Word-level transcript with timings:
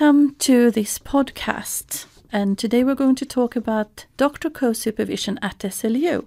Welcome 0.00 0.34
to 0.36 0.70
this 0.70 0.98
podcast. 0.98 2.06
And 2.32 2.56
today 2.56 2.84
we're 2.84 2.94
going 2.94 3.16
to 3.16 3.26
talk 3.26 3.54
about 3.54 4.06
doctor 4.16 4.48
co 4.48 4.72
supervision 4.72 5.38
at 5.42 5.58
SLU. 5.58 6.26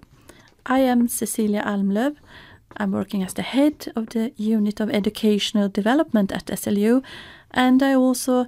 I 0.64 0.78
am 0.78 1.08
Cecilia 1.08 1.60
Almlöv. 1.64 2.14
I'm 2.76 2.92
working 2.92 3.24
as 3.24 3.34
the 3.34 3.42
head 3.42 3.92
of 3.96 4.10
the 4.10 4.32
Unit 4.36 4.78
of 4.78 4.90
Educational 4.90 5.68
Development 5.68 6.30
at 6.30 6.46
SLU, 6.46 7.02
and 7.50 7.82
I 7.82 7.94
also 7.94 8.46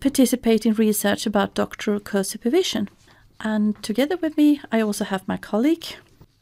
participate 0.00 0.64
in 0.64 0.72
research 0.72 1.26
about 1.26 1.54
doctoral 1.54 2.00
co 2.00 2.22
supervision. 2.22 2.88
And 3.40 3.74
together 3.82 4.16
with 4.16 4.38
me, 4.38 4.62
I 4.72 4.80
also 4.80 5.04
have 5.04 5.28
my 5.28 5.36
colleague 5.36 5.84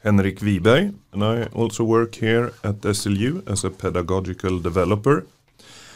Henrik 0.05 0.39
Wiberg, 0.39 0.95
and 1.13 1.25
I 1.25 1.47
also 1.47 1.83
work 1.83 2.15
here 2.15 2.53
at 2.63 2.83
SLU 2.83 3.43
as 3.51 3.65
a 3.65 3.71
pedagogical 3.71 4.61
developer. 4.61 5.27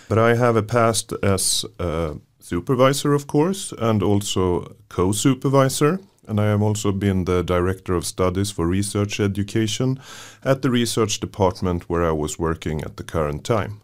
But 0.09 0.19
I 0.19 0.35
have 0.35 0.57
a 0.57 0.62
past 0.62 1.12
as 1.23 1.65
a 1.79 2.17
supervisor, 2.41 3.12
of 3.15 3.27
course, 3.27 3.73
and 3.79 4.03
also 4.03 4.77
co 4.89 5.12
supervisor. 5.12 6.01
And 6.27 6.41
I 6.41 6.47
have 6.47 6.62
also 6.62 6.93
been 6.93 7.25
the 7.25 7.43
director 7.43 7.95
of 7.95 8.05
studies 8.05 8.51
for 8.51 8.67
research 8.67 9.21
education 9.21 9.98
at 10.45 10.61
the 10.61 10.71
research 10.71 11.21
department 11.21 11.89
where 11.89 12.05
I 12.05 12.12
was 12.12 12.39
working 12.39 12.83
at 12.83 12.97
the 12.97 13.05
current 13.05 13.45
time. 13.45 13.81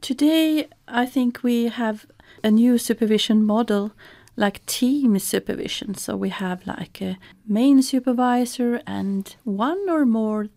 Today, 0.00 0.66
I 0.88 1.06
think 1.06 1.42
we 1.42 1.68
have 1.68 2.06
a 2.42 2.50
new 2.50 2.78
supervision 2.78 3.44
model 3.44 3.92
like 4.36 4.64
team 4.66 5.18
supervision. 5.18 5.94
So 5.94 6.16
we 6.16 6.30
have 6.30 6.66
like 6.66 7.00
a 7.02 7.18
main 7.46 7.82
supervisor 7.82 8.80
and 8.86 9.36
one 9.44 9.88
or 9.88 10.06
more 10.06 10.48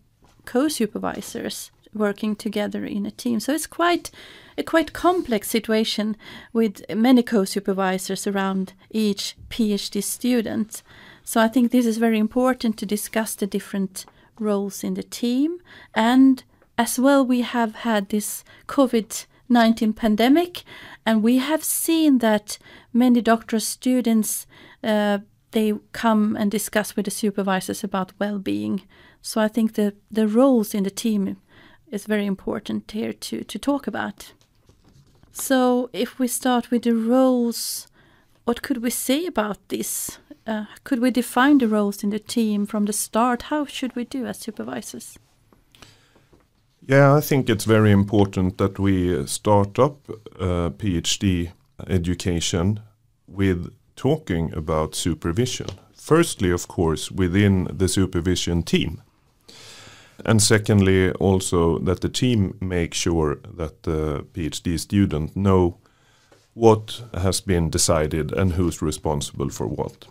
co-supervisors 0.46 1.70
working 1.94 2.36
together 2.36 2.84
in 2.84 3.06
a 3.06 3.10
team. 3.10 3.40
So 3.40 3.52
it's 3.54 3.66
quite 3.66 4.10
a 4.56 4.62
quite 4.62 4.92
complex 4.92 5.48
situation 5.48 6.16
with 6.52 6.84
many 6.94 7.22
co-supervisors 7.22 8.26
around 8.26 8.72
each 8.90 9.36
PhD 9.48 10.02
student. 10.02 10.82
So 11.24 11.40
I 11.40 11.48
think 11.48 11.70
this 11.70 11.86
is 11.86 11.98
very 11.98 12.18
important 12.18 12.76
to 12.78 12.86
discuss 12.86 13.34
the 13.34 13.46
different 13.46 14.04
roles 14.38 14.84
in 14.84 14.94
the 14.94 15.02
team 15.02 15.58
and 15.94 16.42
as 16.76 16.98
well 16.98 17.24
we 17.24 17.42
have 17.42 17.74
had 17.76 18.08
this 18.08 18.44
COVID 18.66 19.26
19 19.48 19.92
pandemic 19.92 20.62
and 21.04 21.22
we 21.22 21.38
have 21.38 21.62
seen 21.62 22.18
that 22.18 22.58
many 22.92 23.20
doctoral 23.20 23.60
students 23.60 24.46
uh, 24.82 25.18
they 25.52 25.72
come 25.92 26.36
and 26.36 26.50
discuss 26.50 26.96
with 26.96 27.04
the 27.04 27.10
supervisors 27.10 27.84
about 27.84 28.12
well-being 28.18 28.82
so 29.20 29.40
i 29.40 29.48
think 29.48 29.74
the 29.74 29.94
the 30.10 30.26
roles 30.26 30.74
in 30.74 30.82
the 30.82 30.90
team 30.90 31.36
is 31.94 32.06
very 32.06 32.26
important 32.26 32.90
here 32.90 33.12
to 33.12 33.44
to 33.44 33.58
talk 33.58 33.86
about 33.86 34.32
so 35.32 35.88
if 35.92 36.18
we 36.18 36.28
start 36.28 36.70
with 36.70 36.82
the 36.82 36.94
roles 36.94 37.88
what 38.44 38.62
could 38.62 38.82
we 38.82 38.90
say 38.90 39.26
about 39.26 39.58
this 39.68 40.18
uh, 40.46 40.64
could 40.84 41.00
we 41.00 41.10
define 41.10 41.58
the 41.58 41.68
roles 41.68 42.04
in 42.04 42.10
the 42.10 42.18
team 42.18 42.66
from 42.66 42.84
the 42.84 42.92
start 42.92 43.42
how 43.42 43.64
should 43.66 43.96
we 43.96 44.04
do 44.04 44.26
as 44.26 44.38
supervisors 44.38 45.18
yeah, 46.86 47.14
I 47.14 47.20
think 47.22 47.48
it's 47.48 47.64
very 47.64 47.90
important 47.90 48.58
that 48.58 48.78
we 48.78 49.26
start 49.26 49.78
up 49.78 50.06
uh, 50.38 50.68
PhD 50.68 51.52
education 51.88 52.80
with 53.26 53.72
talking 53.96 54.52
about 54.52 54.94
supervision. 54.94 55.68
Firstly, 55.94 56.50
of 56.50 56.68
course, 56.68 57.10
within 57.10 57.68
the 57.72 57.88
supervision 57.88 58.62
team. 58.62 59.00
And 60.24 60.42
secondly, 60.42 61.10
also 61.12 61.78
that 61.80 62.00
the 62.00 62.08
team 62.08 62.56
make 62.60 62.94
sure 62.94 63.36
that 63.56 63.82
the 63.82 64.26
PhD 64.32 64.78
student 64.78 65.34
know 65.36 65.78
what 66.54 67.02
has 67.12 67.40
been 67.40 67.70
decided 67.70 68.32
and 68.32 68.52
who's 68.52 68.80
responsible 68.80 69.50
for 69.50 69.66
what. 69.66 70.06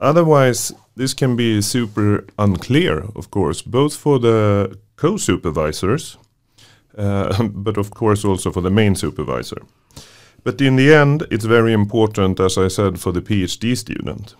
Otherwise, 0.00 0.72
this 0.96 1.14
can 1.14 1.36
be 1.36 1.60
super 1.60 2.24
unclear, 2.38 3.04
of 3.14 3.30
course, 3.30 3.62
both 3.62 3.96
for 3.96 4.18
the 4.18 4.78
co-supervisors, 4.96 6.16
uh, 6.96 7.48
but 7.52 7.76
of 7.76 7.90
course 7.90 8.24
also 8.24 8.50
for 8.50 8.62
the 8.62 8.70
main 8.70 8.94
supervisor. 8.94 9.62
But 10.44 10.60
in 10.60 10.76
the 10.76 10.94
end, 10.94 11.26
it's 11.30 11.44
very 11.44 11.72
important, 11.72 12.40
as 12.40 12.56
I 12.56 12.68
said, 12.68 12.98
for 13.00 13.12
the 13.12 13.20
PhD 13.20 13.76
student. 13.76 14.34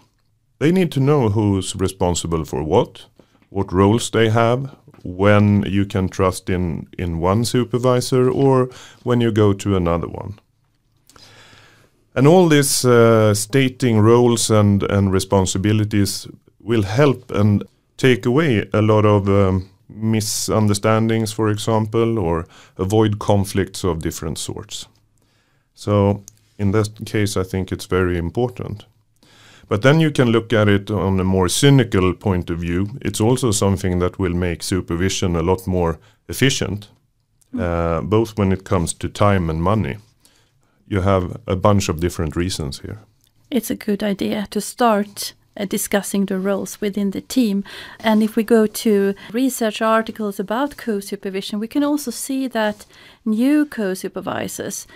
They 0.59 0.73
need 0.73 0.91
to 0.93 1.01
know 1.01 1.29
who's 1.29 1.75
responsible 1.77 2.45
for 2.45 2.63
what, 2.63 3.07
what 3.51 3.73
roles 3.73 4.11
they 4.11 4.29
have, 4.31 4.77
when 5.05 5.63
you 5.63 5.87
can 5.87 6.09
trust 6.09 6.51
in, 6.51 6.87
in 6.99 7.19
one 7.19 7.45
supervisor 7.45 8.31
or 8.31 8.69
when 9.05 9.21
you 9.21 9.31
go 9.31 9.53
to 9.53 9.77
another 9.77 10.09
one. 10.09 10.39
And 12.15 12.27
all 12.27 12.49
this 12.49 12.85
uh, 12.85 13.33
stating 13.35 14.01
roles 14.01 14.51
and, 14.51 14.83
and 14.83 15.13
responsibilities 15.13 16.27
will 16.61 16.83
help 16.83 17.31
and 17.31 17.63
take 17.97 18.27
away 18.27 18.69
a 18.73 18.83
lot 18.83 19.05
of 19.05 19.29
um, 19.29 19.71
misunderstandings, 19.89 21.33
for 21.33 21.49
example, 21.49 22.19
or 22.19 22.47
avoid 22.77 23.19
conflicts 23.19 23.85
of 23.85 24.03
different 24.03 24.39
sorts. 24.39 24.87
So, 25.75 26.25
in 26.59 26.73
that 26.73 27.07
case, 27.07 27.37
I 27.37 27.45
think 27.45 27.71
it's 27.71 27.87
very 27.87 28.19
important. 28.19 28.85
But 29.69 29.83
then 29.83 30.01
you 30.01 30.11
can 30.11 30.29
look 30.29 30.53
at 30.53 30.69
it 30.69 30.91
on 30.91 31.21
a 31.21 31.25
more 31.25 31.49
cynical 31.49 32.15
point 32.15 32.51
of 32.51 32.61
view. 32.61 32.99
It's 33.03 33.21
also 33.21 33.53
something 33.53 33.99
that 33.99 34.19
will 34.19 34.35
make 34.35 34.63
supervision 34.63 35.37
a 35.37 35.43
lot 35.43 35.67
more 35.67 35.99
efficient, 36.29 36.89
mm. 37.55 37.61
uh, 37.61 38.01
both 38.03 38.39
when 38.39 38.53
it 38.53 38.65
comes 38.65 38.95
to 38.95 39.09
time 39.09 39.51
and 39.51 39.63
money. 39.63 39.97
You 40.89 41.03
have 41.03 41.37
a 41.47 41.57
bunch 41.57 41.91
of 41.91 42.01
different 42.01 42.37
reasons 42.37 42.81
here. 42.81 42.99
It's 43.51 43.71
a 43.71 43.77
good 43.77 44.03
idea 44.03 44.47
to 44.51 44.61
start 44.61 45.35
uh, 45.59 45.65
discussing 45.65 46.27
the 46.27 46.39
roles 46.39 46.81
within 46.81 47.11
the 47.11 47.21
team. 47.21 47.65
And 48.01 48.23
if 48.23 48.37
we 48.37 48.45
go 48.45 48.67
to 48.67 49.15
research 49.33 49.83
articles 49.83 50.39
about 50.39 50.77
co-supervision, 50.77 51.59
we 51.59 51.69
can 51.69 51.83
also 51.83 52.11
see 52.11 52.47
that 52.49 52.87
new 53.25 53.67
co-supervisors 53.67 54.87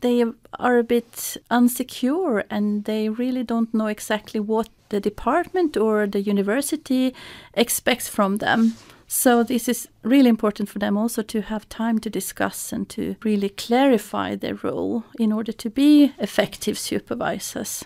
they 0.00 0.24
are 0.58 0.78
a 0.78 0.84
bit 0.84 1.36
unsecure 1.50 2.44
and 2.50 2.84
they 2.84 3.08
really 3.08 3.42
don't 3.42 3.74
know 3.74 3.86
exactly 3.86 4.40
what 4.40 4.68
the 4.90 5.00
department 5.00 5.76
or 5.76 6.06
the 6.06 6.20
university 6.20 7.14
expects 7.54 8.08
from 8.08 8.38
them. 8.38 8.74
So 9.06 9.42
this 9.42 9.68
is 9.68 9.88
really 10.04 10.28
important 10.28 10.68
for 10.68 10.78
them 10.78 10.96
also 10.96 11.22
to 11.22 11.42
have 11.42 11.68
time 11.68 11.98
to 12.00 12.10
discuss 12.10 12.72
and 12.72 12.88
to 12.90 13.16
really 13.24 13.48
clarify 13.48 14.36
their 14.36 14.54
role 14.54 15.04
in 15.18 15.32
order 15.32 15.52
to 15.52 15.70
be 15.70 16.12
effective 16.18 16.78
supervisors 16.78 17.84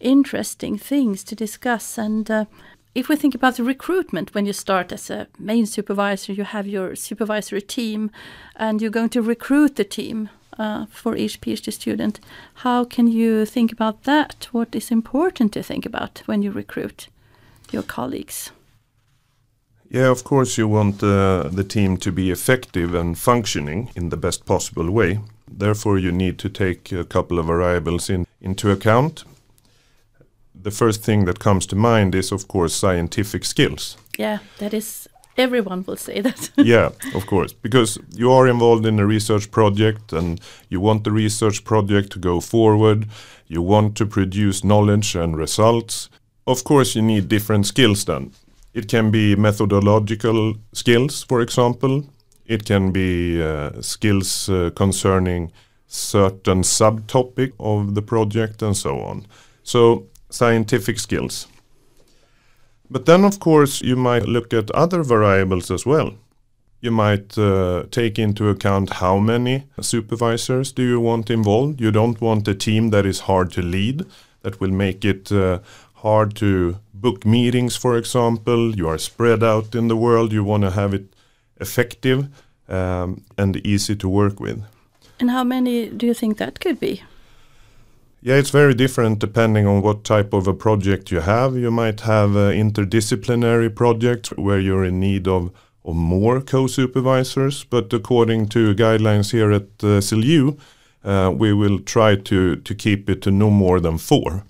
interesting 0.00 0.78
things 0.78 1.24
to 1.24 1.34
discuss. 1.34 1.98
And 1.98 2.30
uh, 2.30 2.44
if 2.94 3.08
we 3.08 3.16
think 3.16 3.34
about 3.34 3.56
the 3.56 3.64
recruitment, 3.64 4.34
when 4.34 4.46
you 4.46 4.52
start 4.52 4.92
as 4.92 5.10
a 5.10 5.26
main 5.38 5.66
supervisor, 5.66 6.32
you 6.32 6.44
have 6.44 6.66
your 6.66 6.96
supervisory 6.96 7.62
team 7.62 8.10
and 8.56 8.80
you're 8.80 8.90
going 8.90 9.10
to 9.10 9.22
recruit 9.22 9.76
the 9.76 9.84
team 9.84 10.30
uh, 10.58 10.86
for 10.86 11.16
each 11.16 11.40
PhD 11.40 11.72
student. 11.72 12.20
How 12.54 12.84
can 12.84 13.06
you 13.06 13.44
think 13.44 13.72
about 13.72 14.04
that? 14.04 14.48
What 14.52 14.74
is 14.74 14.90
important 14.90 15.52
to 15.52 15.62
think 15.62 15.84
about 15.84 16.22
when 16.26 16.42
you 16.42 16.50
recruit 16.50 17.08
your 17.70 17.82
colleagues? 17.82 18.50
Yeah, 19.90 20.10
of 20.10 20.24
course, 20.24 20.58
you 20.58 20.66
want 20.66 21.02
uh, 21.02 21.48
the 21.52 21.64
team 21.64 21.96
to 21.98 22.10
be 22.10 22.30
effective 22.30 22.92
and 22.94 23.16
functioning 23.16 23.90
in 23.94 24.08
the 24.08 24.16
best 24.16 24.44
possible 24.44 24.90
way. 24.90 25.20
Therefore, 25.48 25.98
you 25.98 26.10
need 26.10 26.38
to 26.38 26.48
take 26.48 26.90
a 26.90 27.04
couple 27.04 27.38
of 27.38 27.46
variables 27.46 28.10
in, 28.10 28.26
into 28.40 28.70
account 28.70 29.24
the 30.66 30.72
first 30.72 31.04
thing 31.04 31.26
that 31.26 31.38
comes 31.38 31.64
to 31.64 31.76
mind 31.76 32.12
is, 32.12 32.32
of 32.32 32.48
course, 32.48 32.74
scientific 32.74 33.44
skills. 33.44 33.96
Yeah, 34.18 34.38
that 34.58 34.74
is 34.74 35.08
everyone 35.38 35.84
will 35.86 35.96
say 35.96 36.20
that. 36.20 36.50
yeah, 36.56 36.90
of 37.14 37.26
course, 37.26 37.52
because 37.52 37.98
you 38.16 38.32
are 38.32 38.48
involved 38.48 38.84
in 38.84 38.98
a 38.98 39.06
research 39.06 39.48
project 39.52 40.12
and 40.12 40.40
you 40.68 40.80
want 40.80 41.04
the 41.04 41.12
research 41.12 41.62
project 41.62 42.10
to 42.12 42.18
go 42.18 42.40
forward. 42.40 43.06
You 43.46 43.62
want 43.62 43.96
to 43.98 44.06
produce 44.06 44.64
knowledge 44.64 45.14
and 45.14 45.36
results. 45.36 46.10
Of 46.46 46.64
course, 46.64 46.96
you 46.96 47.02
need 47.02 47.28
different 47.28 47.66
skills 47.66 48.04
then. 48.04 48.32
It 48.74 48.88
can 48.88 49.12
be 49.12 49.36
methodological 49.36 50.54
skills, 50.72 51.22
for 51.22 51.42
example. 51.42 52.02
It 52.44 52.64
can 52.64 52.90
be 52.90 53.40
uh, 53.40 53.80
skills 53.82 54.48
uh, 54.48 54.70
concerning 54.74 55.52
certain 55.86 56.62
subtopic 56.62 57.52
of 57.60 57.94
the 57.94 58.02
project 58.02 58.62
and 58.62 58.76
so 58.76 58.98
on. 58.98 59.26
So 59.62 60.06
scientific 60.36 60.98
skills. 60.98 61.48
But 62.90 63.06
then, 63.06 63.24
of 63.24 63.38
course, 63.38 63.80
you 63.80 63.96
might 63.96 64.28
look 64.28 64.54
at 64.54 64.70
other 64.70 65.02
variables 65.02 65.70
as 65.70 65.84
well. 65.86 66.12
You 66.80 66.92
might 66.92 67.36
uh, 67.38 67.84
take 67.90 68.18
into 68.18 68.48
account 68.48 68.90
how 68.90 69.18
many 69.18 69.64
supervisors 69.80 70.72
do 70.72 70.82
you 70.82 71.00
want 71.00 71.30
involved. 71.30 71.80
You 71.80 71.90
don't 71.90 72.20
want 72.20 72.48
a 72.48 72.54
team 72.54 72.90
that 72.90 73.06
is 73.06 73.20
hard 73.20 73.50
to 73.52 73.62
lead, 73.62 74.04
that 74.42 74.60
will 74.60 74.70
make 74.70 75.04
it 75.04 75.32
uh, 75.32 75.58
hard 75.94 76.36
to 76.36 76.78
book 76.94 77.24
meetings, 77.24 77.76
for 77.76 77.96
example. 77.96 78.76
You 78.76 78.88
are 78.88 78.98
spread 78.98 79.42
out 79.42 79.74
in 79.74 79.88
the 79.88 79.96
world. 79.96 80.32
You 80.32 80.44
want 80.44 80.62
to 80.62 80.70
have 80.70 80.94
it 80.94 81.06
effective 81.60 82.28
um, 82.68 83.22
and 83.36 83.56
easy 83.66 83.96
to 83.96 84.08
work 84.08 84.38
with. 84.40 84.62
And 85.18 85.30
how 85.30 85.44
many 85.44 85.88
do 85.88 86.06
you 86.06 86.14
think 86.14 86.38
that 86.38 86.60
could 86.60 86.78
be? 86.78 87.02
Yeah, 88.26 88.38
it's 88.38 88.50
very 88.50 88.74
different 88.74 89.20
depending 89.20 89.68
on 89.68 89.82
what 89.82 90.02
type 90.02 90.32
of 90.32 90.48
a 90.48 90.52
project 90.52 91.12
you 91.12 91.20
have. 91.20 91.56
You 91.56 91.70
might 91.70 92.00
have 92.00 92.34
uh, 92.34 92.50
interdisciplinary 92.50 93.72
projects 93.72 94.30
where 94.30 94.58
you're 94.58 94.84
in 94.84 94.98
need 94.98 95.28
of, 95.28 95.52
of 95.84 95.94
more 95.94 96.40
co-supervisors, 96.40 97.62
but 97.62 97.92
according 97.92 98.48
to 98.48 98.74
guidelines 98.74 99.30
here 99.30 99.52
at 99.52 99.68
uh, 99.80 100.00
SLU, 100.00 100.58
uh, 101.04 101.32
we 101.32 101.52
will 101.52 101.78
try 101.78 102.16
to, 102.16 102.56
to 102.56 102.74
keep 102.74 103.08
it 103.08 103.22
to 103.22 103.30
no 103.30 103.48
more 103.48 103.78
than 103.78 103.96
four. 103.96 104.42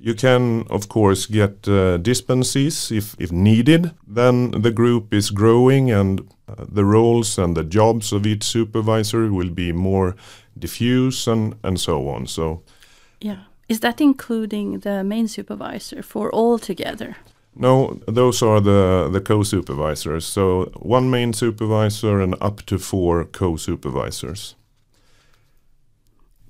You 0.00 0.14
can, 0.14 0.66
of 0.68 0.88
course, 0.88 1.26
get 1.26 1.68
uh, 1.68 1.96
dispensees 1.98 2.90
if, 2.90 3.14
if 3.20 3.30
needed. 3.30 3.92
Then 4.04 4.50
the 4.50 4.72
group 4.72 5.14
is 5.14 5.30
growing 5.30 5.92
and 5.92 6.28
uh, 6.48 6.64
the 6.68 6.84
roles 6.84 7.38
and 7.38 7.56
the 7.56 7.62
jobs 7.62 8.12
of 8.12 8.26
each 8.26 8.42
supervisor 8.42 9.32
will 9.32 9.50
be 9.50 9.70
more 9.70 10.16
diffuse 10.58 11.28
and, 11.28 11.54
and 11.62 11.78
so 11.78 12.08
on. 12.08 12.26
So, 12.26 12.64
yeah. 13.20 13.44
Is 13.68 13.80
that 13.80 14.00
including 14.00 14.80
the 14.80 15.04
main 15.04 15.28
supervisor 15.28 16.02
for 16.02 16.30
all 16.30 16.58
together? 16.58 17.16
No, 17.54 18.00
those 18.06 18.42
are 18.42 18.60
the, 18.60 19.08
the 19.12 19.20
co-supervisors. 19.20 20.24
So 20.24 20.72
one 20.76 21.10
main 21.10 21.32
supervisor 21.32 22.20
and 22.20 22.34
up 22.40 22.62
to 22.66 22.78
four 22.78 23.24
co-supervisors. 23.24 24.56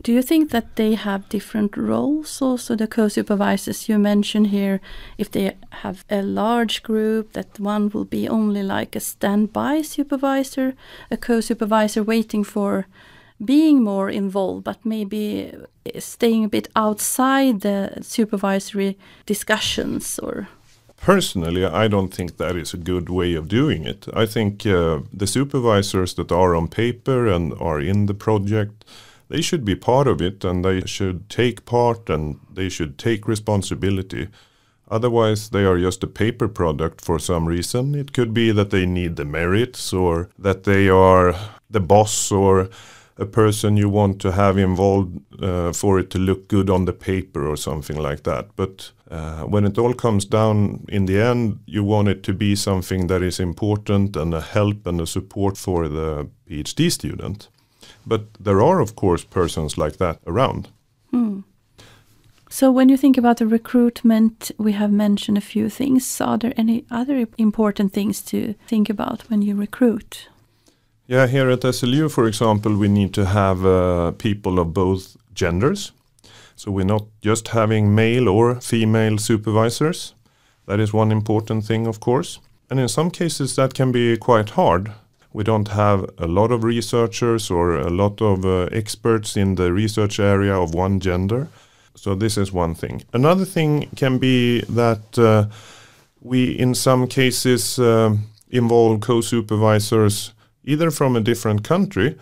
Do 0.02 0.12
you 0.12 0.22
think 0.22 0.50
that 0.50 0.76
they 0.76 0.94
have 0.94 1.28
different 1.28 1.76
roles 1.76 2.40
also, 2.40 2.74
the 2.74 2.86
co 2.86 3.08
supervisors 3.08 3.86
you 3.86 3.98
mentioned 3.98 4.46
here? 4.46 4.80
If 5.18 5.30
they 5.30 5.56
have 5.70 6.06
a 6.08 6.22
large 6.22 6.82
group, 6.82 7.34
that 7.34 7.60
one 7.60 7.90
will 7.90 8.06
be 8.06 8.26
only 8.26 8.62
like 8.62 8.96
a 8.96 9.00
standby 9.00 9.82
supervisor, 9.82 10.74
a 11.10 11.18
co 11.18 11.40
supervisor 11.40 12.02
waiting 12.02 12.44
for 12.44 12.86
being 13.44 13.82
more 13.82 14.10
involved, 14.10 14.64
but 14.64 14.84
maybe 14.84 15.52
staying 15.98 16.44
a 16.44 16.48
bit 16.48 16.68
outside 16.76 17.60
the 17.60 17.98
supervisory 18.02 18.98
discussions 19.26 20.18
or? 20.18 20.48
Personally, 20.96 21.64
I 21.64 21.88
don't 21.88 22.12
think 22.12 22.36
that 22.36 22.56
is 22.56 22.74
a 22.74 22.76
good 22.76 23.08
way 23.08 23.34
of 23.34 23.48
doing 23.48 23.86
it. 23.86 24.06
I 24.12 24.26
think 24.26 24.66
uh, 24.66 25.00
the 25.12 25.26
supervisors 25.26 26.14
that 26.14 26.30
are 26.30 26.54
on 26.54 26.68
paper 26.68 27.26
and 27.26 27.54
are 27.54 27.80
in 27.80 28.06
the 28.06 28.14
project 28.14 28.84
they 29.30 29.40
should 29.40 29.64
be 29.64 29.76
part 29.76 30.08
of 30.08 30.20
it 30.20 30.44
and 30.44 30.64
they 30.64 30.80
should 30.80 31.30
take 31.30 31.64
part 31.64 32.10
and 32.10 32.40
they 32.52 32.68
should 32.68 32.98
take 32.98 33.28
responsibility. 33.28 34.28
Otherwise, 34.90 35.50
they 35.50 35.64
are 35.64 35.78
just 35.78 36.02
a 36.02 36.08
paper 36.08 36.48
product 36.48 37.00
for 37.00 37.20
some 37.20 37.46
reason. 37.46 37.94
It 37.94 38.12
could 38.12 38.34
be 38.34 38.50
that 38.50 38.70
they 38.70 38.86
need 38.86 39.14
the 39.14 39.24
merits 39.24 39.92
or 39.92 40.30
that 40.36 40.64
they 40.64 40.88
are 40.88 41.36
the 41.70 41.78
boss 41.78 42.32
or 42.32 42.68
a 43.20 43.26
person 43.26 43.76
you 43.76 43.88
want 43.88 44.18
to 44.20 44.32
have 44.32 44.56
involved 44.56 45.20
uh, 45.42 45.72
for 45.72 45.98
it 46.00 46.10
to 46.10 46.18
look 46.18 46.48
good 46.48 46.70
on 46.70 46.86
the 46.86 46.92
paper 46.92 47.46
or 47.46 47.56
something 47.56 47.98
like 47.98 48.22
that. 48.22 48.48
But 48.56 48.92
uh, 49.10 49.42
when 49.42 49.66
it 49.66 49.78
all 49.78 49.94
comes 49.94 50.24
down 50.24 50.86
in 50.88 51.06
the 51.06 51.20
end, 51.20 51.58
you 51.66 51.84
want 51.84 52.08
it 52.08 52.22
to 52.22 52.32
be 52.32 52.56
something 52.56 53.08
that 53.08 53.22
is 53.22 53.38
important 53.38 54.16
and 54.16 54.32
a 54.34 54.40
help 54.40 54.86
and 54.86 55.00
a 55.00 55.06
support 55.06 55.58
for 55.58 55.88
the 55.88 56.28
PhD 56.48 56.90
student. 56.90 57.48
But 58.06 58.22
there 58.44 58.62
are, 58.62 58.80
of 58.80 58.96
course, 58.96 59.24
persons 59.24 59.76
like 59.76 59.98
that 59.98 60.18
around. 60.26 60.68
Hmm. 61.10 61.40
So, 62.48 62.72
when 62.72 62.88
you 62.88 62.96
think 62.96 63.18
about 63.18 63.36
the 63.36 63.46
recruitment, 63.46 64.50
we 64.58 64.72
have 64.72 64.90
mentioned 64.90 65.38
a 65.38 65.42
few 65.42 65.68
things. 65.68 66.20
Are 66.20 66.38
there 66.38 66.54
any 66.56 66.84
other 66.90 67.26
important 67.38 67.92
things 67.92 68.22
to 68.22 68.54
think 68.66 68.90
about 68.90 69.22
when 69.30 69.42
you 69.42 69.54
recruit? 69.54 70.28
Yeah, 71.10 71.26
here 71.26 71.50
at 71.50 71.60
SLU, 71.60 72.08
for 72.08 72.28
example, 72.28 72.76
we 72.76 72.86
need 72.88 73.12
to 73.14 73.24
have 73.24 73.66
uh, 73.66 74.12
people 74.12 74.60
of 74.60 74.72
both 74.72 75.16
genders. 75.34 75.92
So, 76.54 76.70
we're 76.70 76.84
not 76.84 77.06
just 77.20 77.48
having 77.48 77.94
male 77.94 78.28
or 78.28 78.60
female 78.60 79.18
supervisors. 79.18 80.14
That 80.66 80.78
is 80.78 80.92
one 80.92 81.10
important 81.10 81.64
thing, 81.64 81.88
of 81.88 81.98
course. 81.98 82.38
And 82.70 82.78
in 82.78 82.88
some 82.88 83.10
cases, 83.10 83.56
that 83.56 83.74
can 83.74 83.90
be 83.92 84.16
quite 84.16 84.50
hard 84.50 84.92
we 85.32 85.44
don't 85.44 85.68
have 85.68 86.10
a 86.18 86.26
lot 86.26 86.50
of 86.50 86.64
researchers 86.64 87.50
or 87.50 87.78
a 87.78 87.90
lot 87.90 88.20
of 88.20 88.44
uh, 88.44 88.62
experts 88.72 89.36
in 89.36 89.54
the 89.54 89.72
research 89.72 90.18
area 90.18 90.54
of 90.54 90.74
one 90.74 90.98
gender. 90.98 91.48
So 91.94 92.14
this 92.14 92.36
is 92.36 92.52
one 92.52 92.74
thing. 92.74 93.04
Another 93.12 93.44
thing 93.44 93.88
can 93.96 94.18
be 94.18 94.62
that 94.62 95.18
uh, 95.18 95.46
we, 96.20 96.58
in 96.58 96.74
some 96.74 97.06
cases, 97.06 97.78
uh, 97.78 98.16
involve 98.50 99.00
co-supervisors 99.00 100.32
either 100.64 100.90
from 100.90 101.16
a 101.16 101.20
different 101.20 101.64
country 101.64 102.16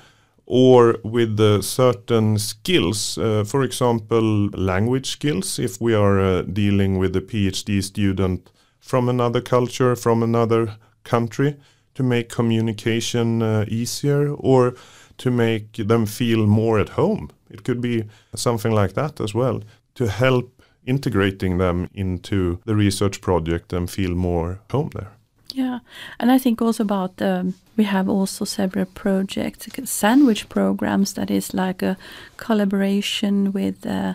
or 0.47 0.97
with 1.05 1.39
uh, 1.39 1.61
certain 1.61 2.39
skills. 2.39 3.19
Uh, 3.19 3.45
for 3.45 3.63
example, 3.63 4.49
language 4.55 5.11
skills. 5.11 5.59
If 5.59 5.81
we 5.81 5.95
are 5.95 6.19
uh, 6.21 6.43
dealing 6.43 6.99
with 6.99 7.15
a 7.17 7.21
PhD 7.21 7.83
student 7.83 8.51
from 8.81 9.09
another 9.09 9.43
culture, 9.43 9.95
from 9.95 10.23
another 10.23 10.77
country 11.05 11.57
to 11.95 12.03
make 12.03 12.29
communication 12.29 13.43
uh, 13.43 13.65
easier 13.69 14.31
or 14.35 14.75
to 15.19 15.31
make 15.31 15.73
them 15.73 16.07
feel 16.07 16.47
more 16.47 16.79
at 16.79 16.91
home. 16.91 17.31
It 17.51 17.65
could 17.65 17.81
be 17.81 18.05
something 18.35 18.73
like 18.73 18.95
that 18.95 19.21
as 19.21 19.35
well 19.35 19.63
to 19.95 20.07
help 20.07 20.63
integrating 20.87 21.59
them 21.59 21.89
into 21.93 22.61
the 22.65 22.75
research 22.75 23.21
project 23.21 23.73
and 23.73 23.91
feel 23.91 24.15
more 24.15 24.61
home 24.71 24.91
there. 24.95 25.13
Yeah, 25.53 25.81
and 26.21 26.31
I 26.31 26.39
think 26.39 26.63
also 26.63 26.85
about 26.85 27.21
um, 27.21 27.55
we 27.79 27.85
have 27.85 28.09
also 28.09 28.45
several 28.45 28.85
projects, 28.87 29.69
sandwich 29.85 30.49
programs 30.49 31.15
that 31.15 31.31
is 31.31 31.55
like 31.55 31.81
a 31.81 31.97
collaboration 32.37 33.53
with 33.53 33.87
uh, 33.87 34.15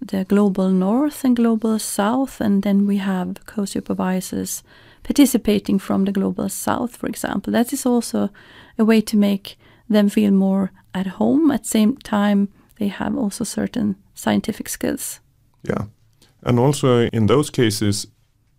the 0.00 0.24
global 0.24 0.70
north 0.70 1.22
and 1.22 1.36
global 1.36 1.78
south, 1.78 2.40
and 2.40 2.62
then 2.62 2.86
we 2.86 2.96
have 2.96 3.34
co-supervisors 3.44 4.62
participating 5.02 5.78
from 5.78 6.06
the 6.06 6.12
global 6.12 6.48
south, 6.48 6.96
for 6.96 7.06
example. 7.06 7.52
That 7.52 7.72
is 7.72 7.84
also 7.86 8.30
a 8.78 8.84
way 8.84 9.02
to 9.02 9.16
make 9.18 9.58
them 9.88 10.08
feel 10.08 10.32
more 10.32 10.72
at 10.94 11.06
home. 11.06 11.50
At 11.50 11.64
the 11.64 11.68
same 11.68 11.98
time, 11.98 12.48
they 12.78 12.88
have 12.88 13.14
also 13.16 13.44
certain 13.44 13.96
scientific 14.14 14.68
skills. 14.68 15.20
Yeah. 15.62 15.84
And 16.42 16.58
also 16.58 17.08
in 17.12 17.26
those 17.26 17.50
cases, 17.50 18.06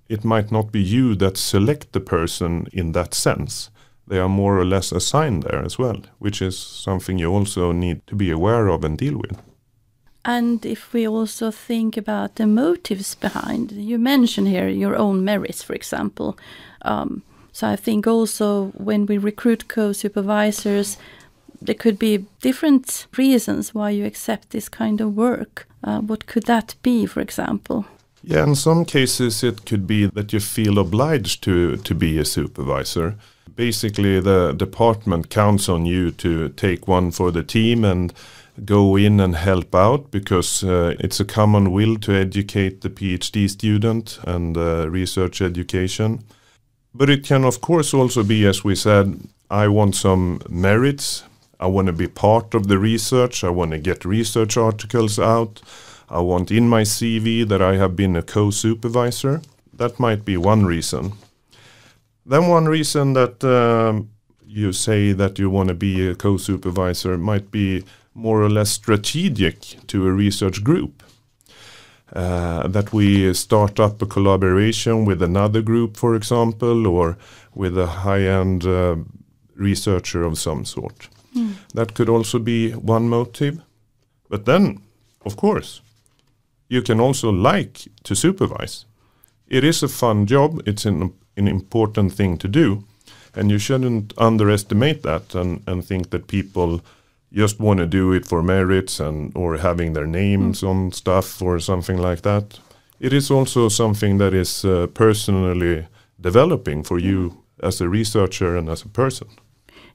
it 0.08 0.24
might 0.24 0.51
not 0.51 0.72
be 0.72 0.81
you 0.81 1.15
that 1.15 1.38
select 1.38 1.93
the 1.93 2.00
person 2.00 2.67
in 2.72 2.91
that 2.91 3.15
sense. 3.15 3.72
They 4.07 4.19
are 4.19 4.29
more 4.29 4.59
or 4.59 4.65
less 4.65 4.91
assigned 4.91 5.43
there 5.43 5.63
as 5.65 5.79
well, 5.79 6.01
which 6.19 6.41
is 6.41 6.57
something 6.57 7.19
you 7.19 7.31
also 7.31 7.71
need 7.71 8.05
to 8.07 8.15
be 8.15 8.31
aware 8.31 8.67
of 8.67 8.83
and 8.83 8.97
deal 8.97 9.17
with. 9.17 9.41
And 10.24 10.65
if 10.65 10.93
we 10.93 11.07
also 11.07 11.51
think 11.51 11.97
about 11.97 12.35
the 12.35 12.47
motives 12.47 13.15
behind, 13.15 13.71
you 13.71 14.00
mentioned 14.00 14.47
here 14.47 14.67
your 14.67 14.95
own 14.95 15.24
merits, 15.24 15.63
for 15.63 15.74
example. 15.74 16.38
Um, 16.81 17.21
so 17.51 17.67
I 17.67 17.75
think 17.75 18.07
also 18.07 18.71
when 18.74 19.05
we 19.05 19.17
recruit 19.17 19.67
co-supervisors, 19.67 20.97
there 21.62 21.75
could 21.75 21.97
be 22.00 22.25
different 22.41 23.07
reasons 23.17 23.74
why 23.74 23.91
you 23.91 24.05
accept 24.05 24.50
this 24.50 24.67
kind 24.67 25.00
of 25.00 25.15
work. 25.15 25.67
Uh, 25.83 26.00
what 26.00 26.25
could 26.25 26.43
that 26.43 26.75
be, 26.81 27.05
for 27.05 27.21
example? 27.21 27.85
Yeah, 28.24 28.43
in 28.43 28.55
some 28.55 28.85
cases 28.85 29.43
it 29.43 29.65
could 29.65 29.85
be 29.85 30.07
that 30.07 30.33
you 30.33 30.39
feel 30.39 30.79
obliged 30.79 31.43
to 31.43 31.77
to 31.77 31.95
be 31.95 32.17
a 32.19 32.25
supervisor. 32.25 33.15
Basically, 33.55 34.19
the 34.19 34.53
department 34.53 35.29
counts 35.29 35.69
on 35.69 35.85
you 35.85 36.12
to 36.12 36.50
take 36.50 36.88
one 36.88 37.12
for 37.12 37.31
the 37.31 37.43
team 37.43 37.85
and 37.85 38.13
go 38.63 38.95
in 38.95 39.19
and 39.19 39.35
help 39.35 39.74
out 39.74 40.12
because 40.12 40.63
uh, 40.63 40.95
it's 41.00 41.19
a 41.19 41.25
common 41.25 41.71
will 41.71 41.97
to 41.97 42.13
educate 42.13 42.81
the 42.81 42.89
PhD 42.89 43.50
student 43.50 44.19
and 44.24 44.57
uh, 44.57 44.89
research 44.89 45.41
education. 45.41 46.24
But 46.93 47.09
it 47.09 47.25
can, 47.25 47.43
of 47.43 47.62
course, 47.62 47.93
also 47.93 48.24
be, 48.24 48.45
as 48.45 48.63
we 48.63 48.75
said, 48.75 49.19
I 49.50 49.67
want 49.67 49.95
some 49.95 50.41
merits. 50.50 51.24
I 51.59 51.67
want 51.67 51.88
to 51.88 51.93
be 51.93 52.07
part 52.07 52.53
of 52.53 52.67
the 52.67 52.77
research. 52.77 53.43
I 53.43 53.50
want 53.50 53.71
to 53.71 53.77
get 53.77 54.05
research 54.05 54.57
articles 54.57 55.19
out. 55.19 55.62
I 56.09 56.19
want 56.19 56.51
in 56.51 56.69
my 56.69 56.83
CV 56.83 57.47
that 57.47 57.62
I 57.62 57.75
have 57.75 57.95
been 57.95 58.15
a 58.15 58.21
co 58.21 58.51
supervisor. 58.51 59.41
That 59.74 60.00
might 60.00 60.24
be 60.24 60.38
one 60.38 60.65
reason. 60.65 61.13
Then, 62.25 62.48
one 62.48 62.65
reason 62.65 63.13
that 63.13 63.44
um, 63.44 64.10
you 64.46 64.74
say 64.74 65.13
that 65.13 65.38
you 65.38 65.50
want 65.50 65.70
to 65.70 65.75
be 65.75 66.08
a 66.08 66.15
co 66.15 66.38
supervisor 66.38 67.17
might 67.17 67.51
be 67.51 67.84
more 68.13 68.41
or 68.41 68.50
less 68.50 68.72
strategic 68.72 69.60
to 69.88 70.08
a 70.08 70.12
research 70.12 70.63
group. 70.63 71.03
Uh, 72.13 72.67
that 72.67 72.94
we 72.94 73.34
start 73.34 73.79
up 73.79 74.01
a 74.01 74.05
collaboration 74.05 75.05
with 75.05 75.22
another 75.22 75.62
group, 75.62 75.98
for 75.98 76.15
example, 76.15 76.88
or 76.88 77.17
with 77.53 77.77
a 77.77 77.88
high 77.88 78.22
end 78.22 78.65
uh, 78.65 78.96
researcher 79.55 80.24
of 80.24 80.38
some 80.38 80.63
sort. 80.65 81.10
Mm. 81.36 81.55
That 81.74 81.94
could 81.94 82.08
also 82.08 82.39
be 82.39 82.72
one 82.72 83.10
motive. 83.10 83.60
But 84.29 84.46
then, 84.46 84.82
of 85.25 85.36
course, 85.36 85.82
you 86.70 86.82
can 86.82 87.00
also 87.00 87.32
like 87.32 87.88
to 88.03 88.15
supervise. 88.15 88.86
It 89.48 89.63
is 89.63 89.84
a 89.84 89.88
fun 89.88 90.25
job, 90.25 90.62
it's 90.65 90.86
an, 90.86 91.13
an 91.38 91.48
important 91.48 92.13
thing 92.13 92.38
to 92.38 92.48
do, 92.48 92.84
and 93.34 93.51
you 93.51 93.60
shouldn't 93.60 94.13
underestimate 94.18 95.04
that 95.04 95.36
and, 95.36 95.62
and 95.68 95.84
think 95.84 96.10
that 96.10 96.27
people 96.27 96.82
just 97.34 97.60
want 97.60 97.80
to 97.80 97.86
do 97.86 98.13
it 98.13 98.25
for 98.25 98.42
merits 98.42 99.00
and 99.00 99.36
or 99.36 99.58
having 99.58 99.94
their 99.94 100.08
names 100.08 100.62
mm. 100.62 100.70
on 100.70 100.92
stuff 100.92 101.42
or 101.42 101.60
something 101.60 101.98
like 101.98 102.22
that. 102.22 102.60
It 103.00 103.13
is 103.13 103.30
also 103.30 103.70
something 103.70 104.20
that 104.20 104.34
is 104.34 104.63
uh, 104.63 104.88
personally 104.94 105.88
developing 106.20 106.84
for 106.84 106.98
you 106.98 107.44
as 107.62 107.82
a 107.82 107.89
researcher 107.89 108.56
and 108.56 108.70
as 108.70 108.84
a 108.84 108.88
person. 108.88 109.27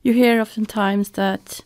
You 0.03 0.13
hear 0.13 0.41
oftentimes 0.41 1.11
that 1.11 1.61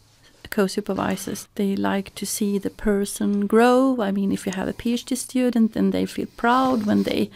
co-supervisors 0.51 1.49
they 1.55 1.75
like 1.75 2.15
to 2.15 2.27
see 2.27 2.59
the 2.59 2.71
person 2.71 3.47
grow. 3.47 3.97
I 4.01 4.13
mean, 4.13 4.33
if 4.33 4.47
you 4.47 4.53
have 4.53 4.69
a 4.69 4.73
PhD 4.73 5.17
student, 5.17 5.73
then 5.73 5.91
they 5.91 6.07
feel 6.07 6.29
proud 6.37 6.87
when 6.87 7.03
they 7.03 7.31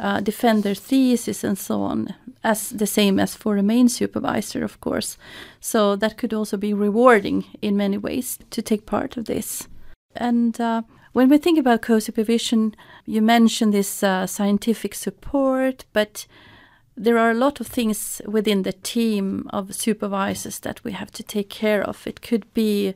uh, 0.00 0.20
defend 0.20 0.62
their 0.62 0.74
thesis 0.74 1.44
and 1.44 1.58
so 1.58 1.82
on, 1.82 2.14
as 2.42 2.70
the 2.70 2.86
same 2.86 3.18
as 3.20 3.34
for 3.34 3.56
a 3.56 3.62
main 3.62 3.88
supervisor, 3.88 4.64
of 4.64 4.80
course. 4.80 5.16
So 5.60 5.96
that 5.96 6.16
could 6.16 6.34
also 6.34 6.56
be 6.56 6.74
rewarding 6.74 7.44
in 7.60 7.76
many 7.76 7.98
ways 7.98 8.38
to 8.50 8.62
take 8.62 8.86
part 8.86 9.16
of 9.16 9.24
this. 9.24 9.68
And 10.14 10.60
uh, 10.60 10.82
when 11.12 11.28
we 11.28 11.38
think 11.38 11.58
about 11.58 11.82
co-supervision, 11.82 12.74
you 13.06 13.22
mentioned 13.22 13.72
this 13.72 14.02
uh, 14.02 14.26
scientific 14.26 14.94
support, 14.94 15.84
but 15.92 16.26
there 16.96 17.18
are 17.18 17.30
a 17.30 17.34
lot 17.34 17.60
of 17.60 17.66
things 17.66 18.20
within 18.26 18.62
the 18.62 18.72
team 18.72 19.48
of 19.50 19.74
supervisors 19.74 20.58
that 20.60 20.84
we 20.84 20.92
have 20.92 21.10
to 21.12 21.22
take 21.22 21.48
care 21.48 21.82
of. 21.82 22.06
It 22.06 22.20
could 22.20 22.52
be 22.54 22.94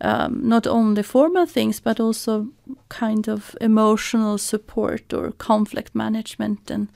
um, 0.00 0.48
not 0.48 0.66
only 0.66 1.02
formal 1.02 1.46
things, 1.46 1.80
but 1.80 2.00
also 2.00 2.48
kind 2.88 3.28
of 3.28 3.56
emotional 3.60 4.38
support 4.38 5.12
or 5.12 5.32
conflict 5.32 5.94
management. 5.94 6.70
And 6.70 6.88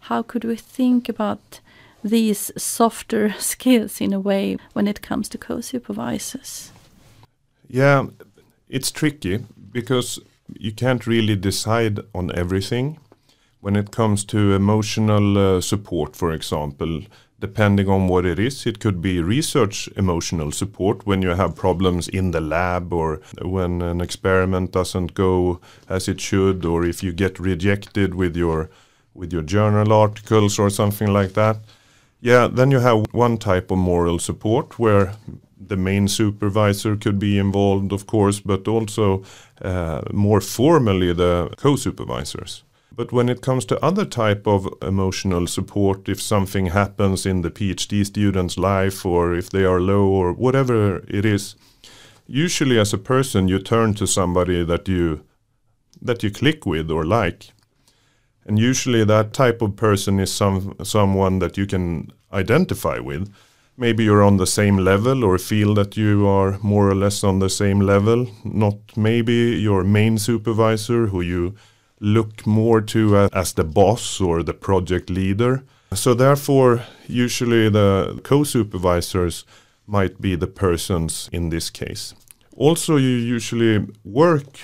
how 0.00 0.22
could 0.22 0.44
we 0.44 0.56
think 0.56 1.08
about 1.08 1.60
these 2.02 2.50
softer 2.56 3.34
skills 3.38 4.00
in 4.00 4.12
a 4.12 4.20
way 4.20 4.56
when 4.72 4.88
it 4.88 5.02
comes 5.02 5.28
to 5.30 5.38
co 5.38 5.60
supervisors? 5.60 6.72
Yeah, 7.68 8.06
it's 8.68 8.90
tricky 8.90 9.44
because 9.72 10.18
you 10.58 10.72
can't 10.72 11.06
really 11.06 11.36
decide 11.36 12.00
on 12.14 12.36
everything. 12.36 12.98
When 13.60 13.76
it 13.76 13.90
comes 13.90 14.24
to 14.24 14.54
emotional 14.54 15.36
uh, 15.36 15.60
support, 15.60 16.16
for 16.16 16.32
example, 16.32 17.02
depending 17.40 17.88
on 17.88 18.06
what 18.06 18.24
it 18.24 18.38
is. 18.38 18.66
It 18.66 18.78
could 18.78 19.00
be 19.00 19.20
research 19.20 19.88
emotional 19.96 20.52
support 20.52 21.06
when 21.06 21.22
you 21.22 21.30
have 21.30 21.56
problems 21.56 22.08
in 22.08 22.30
the 22.30 22.40
lab 22.40 22.92
or 22.92 23.20
when 23.42 23.82
an 23.82 24.00
experiment 24.00 24.72
doesn't 24.72 25.14
go 25.14 25.60
as 25.88 26.08
it 26.08 26.20
should 26.20 26.64
or 26.64 26.84
if 26.84 27.02
you 27.02 27.12
get 27.12 27.40
rejected 27.40 28.14
with 28.14 28.36
your 28.36 28.70
with 29.14 29.32
your 29.32 29.42
journal 29.42 29.92
articles 29.92 30.58
or 30.58 30.70
something 30.70 31.12
like 31.12 31.32
that. 31.32 31.56
Yeah, 32.20 32.48
then 32.48 32.70
you 32.70 32.80
have 32.80 33.06
one 33.12 33.38
type 33.38 33.70
of 33.70 33.78
moral 33.78 34.18
support 34.18 34.78
where 34.78 35.14
the 35.68 35.76
main 35.76 36.08
supervisor 36.08 36.96
could 36.96 37.18
be 37.18 37.38
involved, 37.38 37.92
of 37.92 38.06
course, 38.06 38.40
but 38.40 38.68
also 38.68 39.22
uh, 39.62 40.02
more 40.12 40.40
formally 40.40 41.12
the 41.12 41.50
co-supervisors. 41.56 42.62
But 43.00 43.12
when 43.12 43.30
it 43.30 43.40
comes 43.40 43.64
to 43.64 43.82
other 43.82 44.04
type 44.04 44.46
of 44.46 44.68
emotional 44.82 45.46
support, 45.46 46.06
if 46.06 46.20
something 46.20 46.66
happens 46.66 47.24
in 47.24 47.40
the 47.40 47.50
PhD 47.50 48.04
student's 48.04 48.58
life 48.58 49.06
or 49.06 49.34
if 49.34 49.48
they 49.48 49.64
are 49.64 49.80
low 49.80 50.06
or 50.06 50.34
whatever 50.34 50.98
it 51.08 51.24
is, 51.24 51.56
usually 52.26 52.78
as 52.78 52.92
a 52.92 52.98
person 52.98 53.48
you 53.48 53.58
turn 53.58 53.94
to 53.94 54.06
somebody 54.06 54.62
that 54.66 54.86
you 54.86 55.24
that 56.02 56.22
you 56.22 56.30
click 56.30 56.66
with 56.66 56.90
or 56.90 57.06
like. 57.06 57.52
And 58.44 58.58
usually 58.58 59.02
that 59.04 59.32
type 59.32 59.62
of 59.62 59.76
person 59.76 60.20
is 60.20 60.30
some 60.30 60.76
someone 60.82 61.38
that 61.38 61.56
you 61.56 61.66
can 61.66 62.12
identify 62.30 62.98
with. 62.98 63.32
Maybe 63.78 64.04
you're 64.04 64.22
on 64.22 64.36
the 64.36 64.46
same 64.46 64.76
level 64.76 65.24
or 65.24 65.38
feel 65.38 65.72
that 65.72 65.96
you 65.96 66.28
are 66.28 66.58
more 66.62 66.90
or 66.90 66.94
less 66.94 67.24
on 67.24 67.38
the 67.38 67.48
same 67.48 67.80
level. 67.80 68.26
Not 68.44 68.76
maybe 68.94 69.58
your 69.58 69.84
main 69.84 70.18
supervisor 70.18 71.06
who 71.06 71.22
you 71.22 71.54
look 72.00 72.46
more 72.46 72.80
to 72.80 73.16
uh, 73.16 73.28
as 73.32 73.52
the 73.52 73.64
boss 73.64 74.20
or 74.20 74.42
the 74.42 74.54
project 74.54 75.10
leader. 75.10 75.62
So 75.94 76.14
therefore, 76.14 76.82
usually 77.06 77.68
the 77.68 78.20
co-supervisors 78.22 79.44
might 79.86 80.20
be 80.20 80.36
the 80.36 80.46
persons 80.46 81.28
in 81.32 81.50
this 81.50 81.68
case. 81.68 82.14
Also, 82.56 82.96
you 82.96 83.08
usually 83.08 83.86
work 84.04 84.60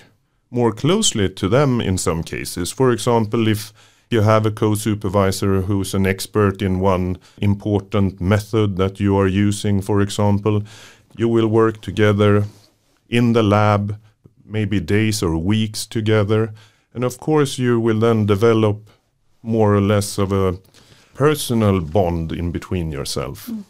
more 0.50 0.72
closely 0.72 1.28
to 1.28 1.48
them 1.48 1.80
in 1.80 1.98
some 1.98 2.22
cases. 2.22 2.72
For 2.72 2.92
example, 2.92 3.48
if 3.48 3.72
you 4.10 4.22
have 4.22 4.46
a 4.46 4.52
co-supervisor 4.52 5.62
who's 5.62 5.94
an 5.94 6.06
expert 6.06 6.62
in 6.62 6.78
one 6.78 7.18
important 7.38 8.20
method 8.20 8.76
that 8.76 9.00
you 9.00 9.18
are 9.18 9.26
using, 9.26 9.82
for 9.82 10.00
example, 10.00 10.62
you 11.16 11.28
will 11.28 11.48
work 11.48 11.80
together 11.80 12.44
in 13.08 13.32
the 13.32 13.42
lab, 13.42 13.98
maybe 14.44 14.78
days 14.78 15.22
or 15.22 15.36
weeks 15.36 15.86
together 15.86 16.52
and 16.96 17.04
of 17.04 17.18
course, 17.18 17.58
you 17.58 17.78
will 17.78 18.00
then 18.00 18.24
develop 18.26 18.90
more 19.42 19.74
or 19.74 19.82
less 19.82 20.18
of 20.18 20.32
a 20.32 20.58
personal 21.14 21.80
bond 21.80 22.32
in 22.32 22.50
between 22.50 22.90
yourself. 22.90 23.46
Mm. 23.46 23.64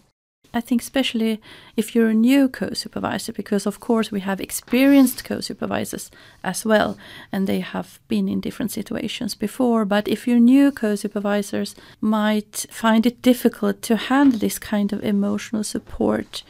I 0.55 0.61
think 0.63 0.81
especially 0.81 1.41
if 1.77 1.95
you're 1.95 2.09
a 2.09 2.15
new 2.15 2.49
co-supervisor, 2.49 3.33
because 3.33 3.67
of 3.67 3.79
course 3.79 4.11
we 4.11 4.21
have 4.21 4.41
experienced 4.41 5.25
co-supervisors 5.25 6.11
as 6.43 6.65
well, 6.65 6.97
and 7.31 7.47
they 7.47 7.61
have 7.61 7.99
been 8.09 8.29
in 8.29 8.41
different 8.41 8.71
situations 8.71 9.35
before. 9.35 9.85
But 9.85 10.09
if 10.09 10.27
you're 10.27 10.39
new 10.39 10.71
co-supervisors, 10.71 11.75
might 12.01 12.65
find 12.71 13.05
it 13.05 13.23
difficult 13.23 13.83
to 13.83 13.97
handle 13.97 14.39
this 14.39 14.59
kind 14.59 14.93
of 14.93 15.05
emotional 15.05 15.65
support. 15.65 16.43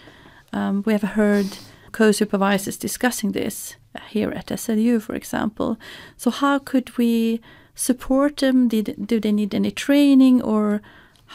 Um, 0.52 0.82
we 0.86 0.92
have 0.92 1.02
heard 1.02 1.58
co-supervisors 1.96 2.76
discussing 2.76 3.32
this 3.32 3.76
here 4.10 4.30
at 4.30 4.48
SLU, 4.48 5.00
for 5.00 5.14
example. 5.14 5.78
So 6.18 6.30
how 6.30 6.58
could 6.58 6.98
we 6.98 7.40
support 7.74 8.36
them? 8.36 8.68
Did, 8.68 9.06
do 9.06 9.18
they 9.18 9.32
need 9.32 9.54
any 9.54 9.70
training, 9.70 10.42
or 10.42 10.82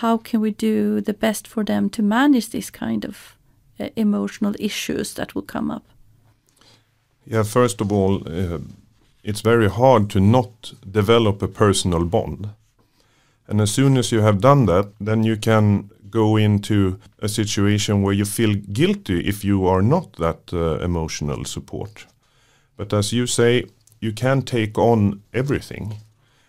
how 0.01 0.17
can 0.17 0.39
we 0.39 0.51
do 0.51 1.01
the 1.01 1.13
best 1.13 1.47
for 1.47 1.63
them 1.63 1.89
to 1.89 2.03
manage 2.03 2.49
this 2.49 2.69
kind 2.69 3.05
of 3.05 3.35
uh, 3.79 3.89
emotional 3.95 4.53
issues 4.59 5.15
that 5.15 5.33
will 5.33 5.45
come 5.45 5.71
up? 5.71 5.83
Yeah, 7.25 7.43
first 7.43 7.81
of 7.81 7.91
all, 7.91 8.21
uh, 8.27 8.59
it's 9.23 9.41
very 9.41 9.69
hard 9.69 10.09
to 10.11 10.19
not 10.19 10.73
develop 10.91 11.41
a 11.41 11.47
personal 11.47 12.05
bond. 12.05 12.49
And 13.47 13.61
as 13.61 13.71
soon 13.71 13.97
as 13.97 14.11
you 14.11 14.21
have 14.21 14.41
done 14.41 14.67
that, 14.67 14.91
then 14.99 15.23
you 15.23 15.37
can 15.37 15.89
go 16.11 16.37
into 16.37 16.99
a 17.19 17.27
situation 17.27 18.01
where 18.01 18.13
you 18.13 18.25
feel 18.25 18.53
guilty 18.53 19.27
if 19.27 19.43
you 19.43 19.65
are 19.67 19.81
not 19.81 20.13
that 20.13 20.53
uh, 20.53 20.83
emotional 20.83 21.45
support. 21.45 22.05
But 22.77 22.93
as 22.93 23.13
you 23.13 23.27
say, 23.27 23.65
you 23.99 24.11
can 24.13 24.41
take 24.41 24.77
on 24.77 25.21
everything. 25.33 25.95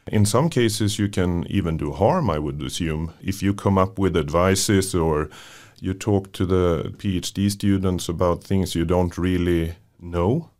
In 0.06 0.26
some 0.26 0.48
cases, 0.48 0.98
you 0.98 1.08
can 1.08 1.46
even 1.48 1.76
do 1.76 1.92
harm, 1.92 2.28
I 2.30 2.38
would 2.38 2.60
assume, 2.62 3.12
if 3.22 3.42
you 3.42 3.54
come 3.54 3.78
up 3.78 3.98
with 3.98 4.16
advices 4.16 4.94
or 4.94 5.30
you 5.80 5.94
talk 5.94 6.32
to 6.32 6.46
the 6.46 6.94
PhD 6.98 7.50
students 7.50 8.08
about 8.08 8.44
things 8.44 8.74
you 8.74 8.84
don't 8.84 9.16
really 9.18 9.74
know. 10.00 10.50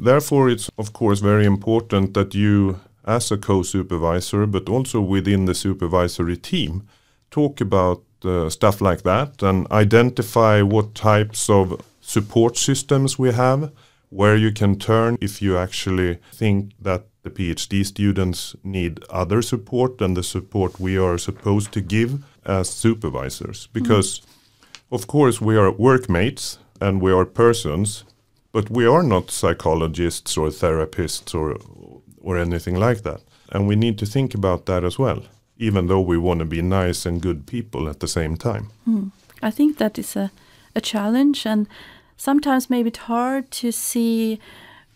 Therefore, 0.00 0.48
it's 0.48 0.70
of 0.78 0.92
course 0.92 1.20
very 1.20 1.44
important 1.44 2.14
that 2.14 2.34
you, 2.34 2.80
as 3.04 3.30
a 3.30 3.36
co 3.36 3.62
supervisor, 3.62 4.46
but 4.46 4.68
also 4.68 5.00
within 5.00 5.44
the 5.44 5.54
supervisory 5.54 6.36
team, 6.36 6.82
talk 7.30 7.60
about 7.60 8.02
uh, 8.24 8.50
stuff 8.50 8.80
like 8.80 9.02
that 9.02 9.42
and 9.42 9.70
identify 9.70 10.62
what 10.62 10.94
types 10.94 11.48
of 11.48 11.80
support 12.00 12.56
systems 12.56 13.18
we 13.18 13.32
have 13.32 13.70
where 14.10 14.36
you 14.36 14.52
can 14.52 14.78
turn 14.78 15.18
if 15.20 15.42
you 15.42 15.58
actually 15.58 16.18
think 16.32 16.72
that 16.80 17.02
the 17.24 17.30
PhD 17.30 17.84
students 17.84 18.54
need 18.62 19.02
other 19.10 19.42
support 19.42 19.98
than 19.98 20.14
the 20.14 20.22
support 20.22 20.78
we 20.78 20.96
are 20.96 21.18
supposed 21.18 21.72
to 21.72 21.80
give 21.80 22.22
as 22.44 22.70
supervisors. 22.70 23.66
Mm-hmm. 23.66 23.82
Because, 23.82 24.20
mm. 24.20 24.24
of 24.92 25.06
course, 25.06 25.40
we 25.40 25.56
are 25.56 25.70
workmates 25.70 26.58
and 26.80 27.00
we 27.00 27.12
are 27.12 27.24
persons, 27.24 28.04
but 28.52 28.70
we 28.70 28.86
are 28.86 29.02
not 29.02 29.30
psychologists 29.30 30.36
or 30.36 30.48
therapists 30.48 31.34
or, 31.34 31.56
or 32.20 32.38
anything 32.38 32.76
like 32.76 33.02
that. 33.02 33.20
And 33.50 33.66
we 33.66 33.74
need 33.74 33.98
to 33.98 34.06
think 34.06 34.34
about 34.34 34.66
that 34.66 34.84
as 34.84 34.98
well, 34.98 35.22
even 35.58 35.86
though 35.86 36.00
we 36.00 36.18
want 36.18 36.40
to 36.40 36.44
be 36.44 36.62
nice 36.62 37.06
and 37.06 37.22
good 37.22 37.46
people 37.46 37.88
at 37.88 38.00
the 38.00 38.08
same 38.08 38.36
time. 38.36 38.70
Mm. 38.88 39.10
I 39.42 39.50
think 39.50 39.78
that 39.78 39.98
is 39.98 40.16
a, 40.16 40.30
a 40.74 40.80
challenge. 40.80 41.46
And 41.46 41.68
sometimes 42.16 42.70
maybe 42.70 42.88
it's 42.88 42.98
hard 42.98 43.50
to 43.52 43.70
see 43.70 44.40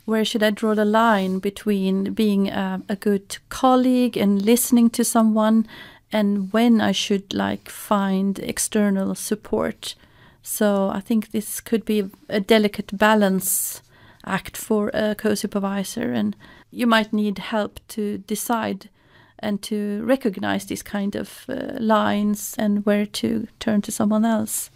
where 0.05 0.25
should 0.25 0.43
I 0.43 0.51
draw 0.51 0.75
the 0.75 0.87
line 0.87 1.39
between 1.39 2.15
being 2.15 2.49
a, 2.49 2.83
a, 2.89 2.97
good 2.97 3.37
colleague 3.51 4.17
and 4.17 4.41
listening 4.41 4.89
to 4.91 5.05
someone 5.05 5.67
and 6.11 6.51
when 6.51 6.81
I 6.81 6.93
should 6.93 7.35
like 7.35 7.69
find 7.69 8.39
external 8.39 9.15
support. 9.15 9.95
So 10.43 10.89
I 10.89 11.01
think 11.01 11.31
this 11.31 11.61
could 11.61 11.85
be 11.85 12.09
a 12.31 12.41
delicate 12.41 12.97
balance 12.97 13.83
act 14.25 14.57
for 14.57 14.91
a 14.95 15.15
co-supervisor 15.15 16.11
and 16.13 16.35
you 16.71 16.87
might 16.87 17.13
need 17.13 17.39
help 17.39 17.79
to 17.89 18.19
decide 18.19 18.89
and 19.41 19.63
to 19.63 20.03
recognize 20.05 20.67
these 20.67 20.83
kind 20.83 21.15
of 21.15 21.45
uh, 21.49 21.79
lines 21.79 22.55
and 22.59 22.85
where 22.85 23.07
to 23.07 23.47
turn 23.59 23.83
to 23.83 23.93
someone 23.93 24.25
else. 24.25 24.71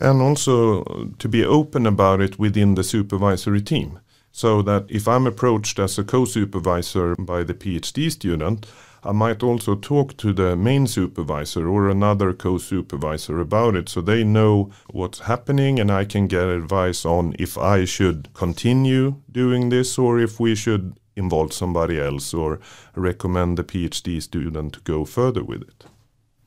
And 0.00 0.22
also 0.22 0.84
to 1.18 1.28
be 1.28 1.44
open 1.44 1.86
about 1.86 2.20
it 2.20 2.38
within 2.38 2.74
the 2.74 2.84
supervisory 2.84 3.60
team. 3.62 3.98
So 4.32 4.62
that 4.62 4.86
if 4.88 5.08
I'm 5.08 5.26
approached 5.26 5.78
as 5.80 5.98
a 5.98 6.04
co 6.04 6.24
supervisor 6.24 7.16
by 7.16 7.42
the 7.42 7.54
PhD 7.54 8.10
student, 8.12 8.66
I 9.02 9.12
might 9.12 9.42
also 9.42 9.76
talk 9.76 10.16
to 10.18 10.32
the 10.32 10.56
main 10.56 10.86
supervisor 10.86 11.68
or 11.68 11.88
another 11.88 12.34
co 12.34 12.58
supervisor 12.58 13.40
about 13.40 13.74
it 13.74 13.88
so 13.88 14.00
they 14.00 14.24
know 14.24 14.70
what's 14.90 15.20
happening 15.20 15.80
and 15.80 15.90
I 15.90 16.04
can 16.04 16.26
get 16.26 16.48
advice 16.48 17.06
on 17.06 17.34
if 17.38 17.56
I 17.56 17.86
should 17.86 18.28
continue 18.34 19.16
doing 19.32 19.70
this 19.70 19.98
or 19.98 20.20
if 20.20 20.38
we 20.38 20.54
should 20.54 20.99
involve 21.16 21.52
somebody 21.52 22.00
else 22.00 22.34
or 22.34 22.60
recommend 22.94 23.58
the 23.58 23.64
PhD 23.64 24.22
student 24.22 24.72
to 24.74 24.80
go 24.80 25.04
further 25.04 25.44
with 25.44 25.62
it. 25.62 25.84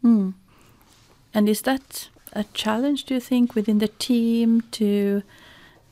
Mm. 0.04 0.34
And 1.34 1.50
is 1.50 1.62
that 1.62 2.10
a 2.34 2.44
challenge, 2.54 3.06
do 3.06 3.16
you 3.16 3.20
think, 3.20 3.56
within 3.56 3.80
the 3.80 3.88
team 3.88 4.62
to? 4.72 5.24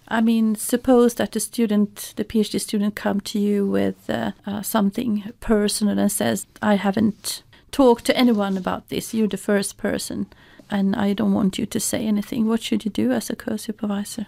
I 0.07 0.19
mean, 0.19 0.55
suppose 0.55 1.13
that 1.15 1.31
the 1.31 1.39
student, 1.39 2.13
the 2.17 2.25
PhD 2.25 2.59
student, 2.59 2.95
come 2.95 3.21
to 3.21 3.39
you 3.39 3.65
with 3.65 4.09
uh, 4.09 4.31
uh, 4.45 4.61
something 4.61 5.31
personal 5.39 5.97
and 5.97 6.11
says, 6.11 6.45
"I 6.61 6.75
haven't 6.75 7.43
talked 7.71 8.05
to 8.05 8.17
anyone 8.17 8.57
about 8.57 8.89
this. 8.89 9.13
You're 9.13 9.29
the 9.29 9.37
first 9.37 9.77
person, 9.77 10.25
and 10.69 10.95
I 10.95 11.13
don't 11.13 11.33
want 11.33 11.57
you 11.57 11.65
to 11.65 11.79
say 11.79 12.05
anything." 12.05 12.47
What 12.47 12.61
should 12.61 12.83
you 12.85 12.91
do 12.91 13.11
as 13.11 13.29
a 13.29 13.35
co-supervisor? 13.35 14.27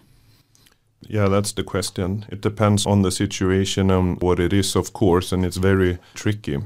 Yeah, 1.10 1.28
that's 1.28 1.54
the 1.54 1.64
question. 1.64 2.26
It 2.30 2.42
depends 2.42 2.86
on 2.86 3.02
the 3.02 3.12
situation 3.12 3.92
and 3.92 4.22
what 4.22 4.40
it 4.40 4.54
is, 4.54 4.76
of 4.76 4.94
course, 4.94 5.32
and 5.32 5.46
it's 5.46 5.58
very 5.58 5.98
tricky. 6.14 6.60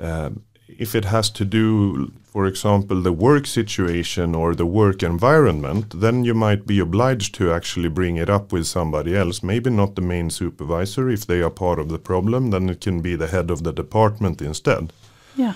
Uh, 0.00 0.30
if 0.78 0.94
it 0.94 1.06
has 1.06 1.30
to 1.30 1.44
do, 1.44 2.12
for 2.24 2.46
example, 2.46 3.02
the 3.02 3.12
work 3.12 3.46
situation 3.46 4.34
or 4.34 4.54
the 4.54 4.66
work 4.66 5.02
environment, 5.02 6.00
then 6.00 6.24
you 6.24 6.34
might 6.34 6.66
be 6.66 6.78
obliged 6.78 7.34
to 7.34 7.52
actually 7.52 7.88
bring 7.88 8.16
it 8.16 8.30
up 8.30 8.52
with 8.52 8.66
somebody 8.66 9.16
else. 9.16 9.42
Maybe 9.42 9.70
not 9.70 9.94
the 9.94 10.02
main 10.02 10.30
supervisor. 10.30 11.10
If 11.10 11.26
they 11.26 11.42
are 11.42 11.50
part 11.50 11.78
of 11.80 11.88
the 11.88 11.98
problem, 11.98 12.50
then 12.50 12.68
it 12.68 12.80
can 12.80 13.00
be 13.00 13.16
the 13.16 13.26
head 13.26 13.50
of 13.50 13.64
the 13.64 13.72
department 13.72 14.40
instead. 14.40 14.92
Yeah, 15.36 15.54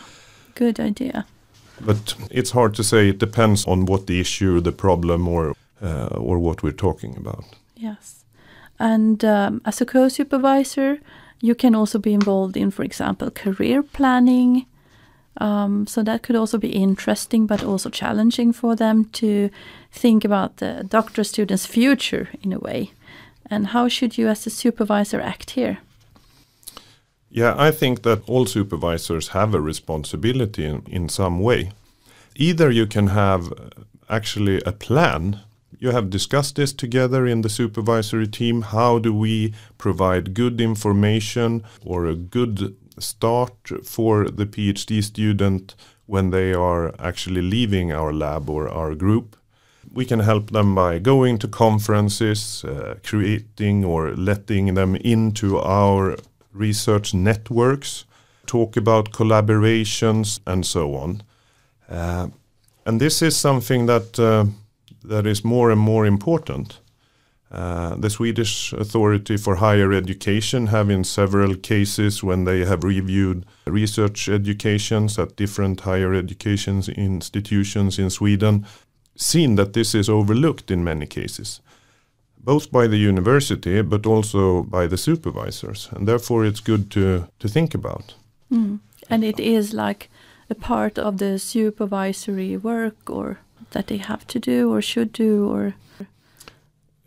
good 0.54 0.80
idea. 0.80 1.26
But 1.80 2.14
it's 2.30 2.50
hard 2.50 2.74
to 2.74 2.84
say. 2.84 3.08
It 3.08 3.18
depends 3.18 3.66
on 3.66 3.86
what 3.86 4.06
the 4.06 4.20
issue, 4.20 4.60
the 4.60 4.72
problem, 4.72 5.28
or 5.28 5.54
uh, 5.80 6.06
or 6.16 6.38
what 6.38 6.62
we're 6.62 6.72
talking 6.72 7.16
about. 7.16 7.44
Yes, 7.76 8.21
and 8.82 9.24
um, 9.24 9.60
as 9.64 9.80
a 9.80 9.86
co-supervisor, 9.86 10.98
you 11.40 11.54
can 11.54 11.74
also 11.74 11.98
be 11.98 12.12
involved 12.12 12.56
in, 12.56 12.70
for 12.70 12.84
example, 12.84 13.30
career 13.30 13.82
planning 13.82 14.66
um, 15.38 15.86
so 15.86 16.02
that 16.02 16.22
could 16.22 16.36
also 16.36 16.58
be 16.58 16.68
interesting, 16.68 17.46
but 17.46 17.64
also 17.64 17.90
challenging 17.90 18.52
for 18.52 18.76
them 18.76 19.06
to 19.12 19.50
think 19.90 20.24
about 20.24 20.58
the 20.58 20.84
doctor 20.88 21.24
student's 21.24 21.66
future 21.66 22.28
in 22.42 22.52
a 22.52 22.58
way. 22.58 22.92
And 23.50 23.68
how 23.68 23.88
should 23.88 24.18
you, 24.18 24.28
as 24.28 24.46
a 24.46 24.50
supervisor, 24.50 25.20
act 25.20 25.50
here? 25.50 25.78
Yeah, 27.30 27.54
I 27.56 27.70
think 27.70 28.02
that 28.02 28.28
all 28.28 28.46
supervisors 28.46 29.28
have 29.28 29.54
a 29.54 29.60
responsibility 29.60 30.66
in, 30.66 30.82
in 30.86 31.08
some 31.08 31.40
way. 31.40 31.72
Either 32.36 32.70
you 32.70 32.86
can 32.86 33.08
have 33.08 33.52
uh, 33.52 33.70
actually 34.08 34.60
a 34.66 34.72
plan. 34.72 35.40
You 35.82 35.90
have 35.90 36.10
discussed 36.10 36.54
this 36.54 36.72
together 36.72 37.26
in 37.26 37.40
the 37.42 37.48
supervisory 37.48 38.28
team. 38.28 38.62
How 38.62 39.00
do 39.00 39.12
we 39.12 39.52
provide 39.78 40.32
good 40.32 40.60
information 40.60 41.64
or 41.84 42.06
a 42.06 42.14
good 42.14 42.76
start 43.00 43.68
for 43.82 44.30
the 44.30 44.46
PhD 44.46 45.02
student 45.02 45.74
when 46.06 46.30
they 46.30 46.54
are 46.54 46.94
actually 47.00 47.42
leaving 47.42 47.90
our 47.90 48.12
lab 48.12 48.48
or 48.48 48.68
our 48.68 48.94
group. 48.94 49.36
We 49.92 50.04
can 50.04 50.20
help 50.20 50.52
them 50.52 50.72
by 50.72 51.00
going 51.00 51.38
to 51.38 51.48
conferences, 51.48 52.64
uh, 52.64 52.94
creating 53.02 53.84
or 53.84 54.14
letting 54.14 54.74
them 54.74 54.94
into 54.94 55.58
our 55.58 56.16
research 56.52 57.12
networks, 57.12 58.04
talk 58.46 58.76
about 58.76 59.10
collaborations, 59.10 60.38
and 60.46 60.64
so 60.64 60.94
on. 60.94 61.24
Uh, 61.88 62.28
and 62.86 63.00
this 63.00 63.20
is 63.20 63.36
something 63.36 63.86
that 63.86 64.20
uh, 64.20 64.44
that 65.04 65.26
is 65.26 65.44
more 65.44 65.70
and 65.70 65.80
more 65.80 66.06
important. 66.06 66.80
Uh, 67.50 67.96
the 67.96 68.08
Swedish 68.08 68.72
Authority 68.72 69.36
for 69.36 69.56
Higher 69.56 69.92
Education 69.92 70.68
have 70.68 70.88
in 70.88 71.04
several 71.04 71.54
cases 71.54 72.22
when 72.22 72.44
they 72.44 72.64
have 72.64 72.82
reviewed 72.82 73.44
research 73.66 74.28
educations 74.28 75.18
at 75.18 75.36
different 75.36 75.80
higher 75.80 76.14
education 76.14 76.82
institutions 76.96 77.98
in 77.98 78.08
Sweden 78.08 78.64
seen 79.16 79.56
that 79.56 79.74
this 79.74 79.94
is 79.94 80.08
overlooked 80.08 80.70
in 80.70 80.82
many 80.82 81.06
cases 81.06 81.60
both 82.42 82.72
by 82.72 82.86
the 82.86 82.96
university 82.96 83.82
but 83.82 84.06
also 84.06 84.62
by 84.62 84.86
the 84.86 84.96
supervisors 84.96 85.88
and 85.92 86.08
therefore 86.08 86.44
it's 86.44 86.60
good 86.60 86.90
to 86.90 87.28
to 87.38 87.48
think 87.48 87.74
about 87.74 88.14
mm. 88.50 88.78
and 89.08 89.24
it 89.24 89.38
is 89.38 89.72
like 89.72 90.08
a 90.50 90.54
part 90.54 90.98
of 90.98 91.18
the 91.18 91.38
supervisory 91.38 92.56
work 92.56 93.10
or 93.10 93.38
that 93.72 93.86
they 93.86 93.98
have 93.98 94.26
to 94.26 94.38
do 94.38 94.72
or 94.72 94.80
should 94.80 95.12
do 95.12 95.48
or 95.48 95.74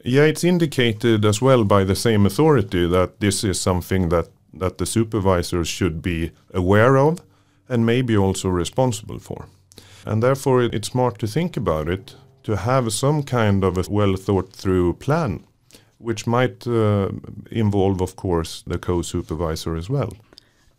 yeah, 0.08 0.26
it's 0.26 0.44
indicated 0.44 1.26
as 1.26 1.42
well 1.42 1.64
by 1.64 1.84
the 1.84 1.96
same 1.96 2.28
authority 2.28 2.88
that 2.88 3.20
this 3.22 3.44
is 3.44 3.60
something 3.60 4.10
that, 4.10 4.28
that 4.54 4.78
the 4.78 4.86
supervisors 4.86 5.68
should 5.68 6.04
be 6.04 6.32
aware 6.54 6.96
of 6.96 7.24
and 7.68 7.88
maybe 7.88 8.16
also 8.16 8.50
responsible 8.50 9.18
for. 9.18 9.48
And 10.06 10.22
therefore, 10.22 10.62
it's 10.62 10.90
smart 10.90 11.18
to 11.20 11.28
think 11.28 11.58
about 11.58 11.90
it 11.90 12.16
to 12.44 12.56
have 12.56 12.94
some 12.94 13.24
kind 13.24 13.64
of 13.64 13.80
a 13.80 13.86
well 13.90 14.16
thought 14.16 14.54
through 14.54 14.94
plan, 14.94 15.44
which 15.98 16.28
might 16.28 16.68
uh, 16.68 17.10
involve, 17.50 18.00
of 18.00 18.16
course, 18.16 18.64
the 18.68 18.78
co 18.78 19.02
supervisor 19.02 19.76
as 19.76 19.90
well. 19.90 20.14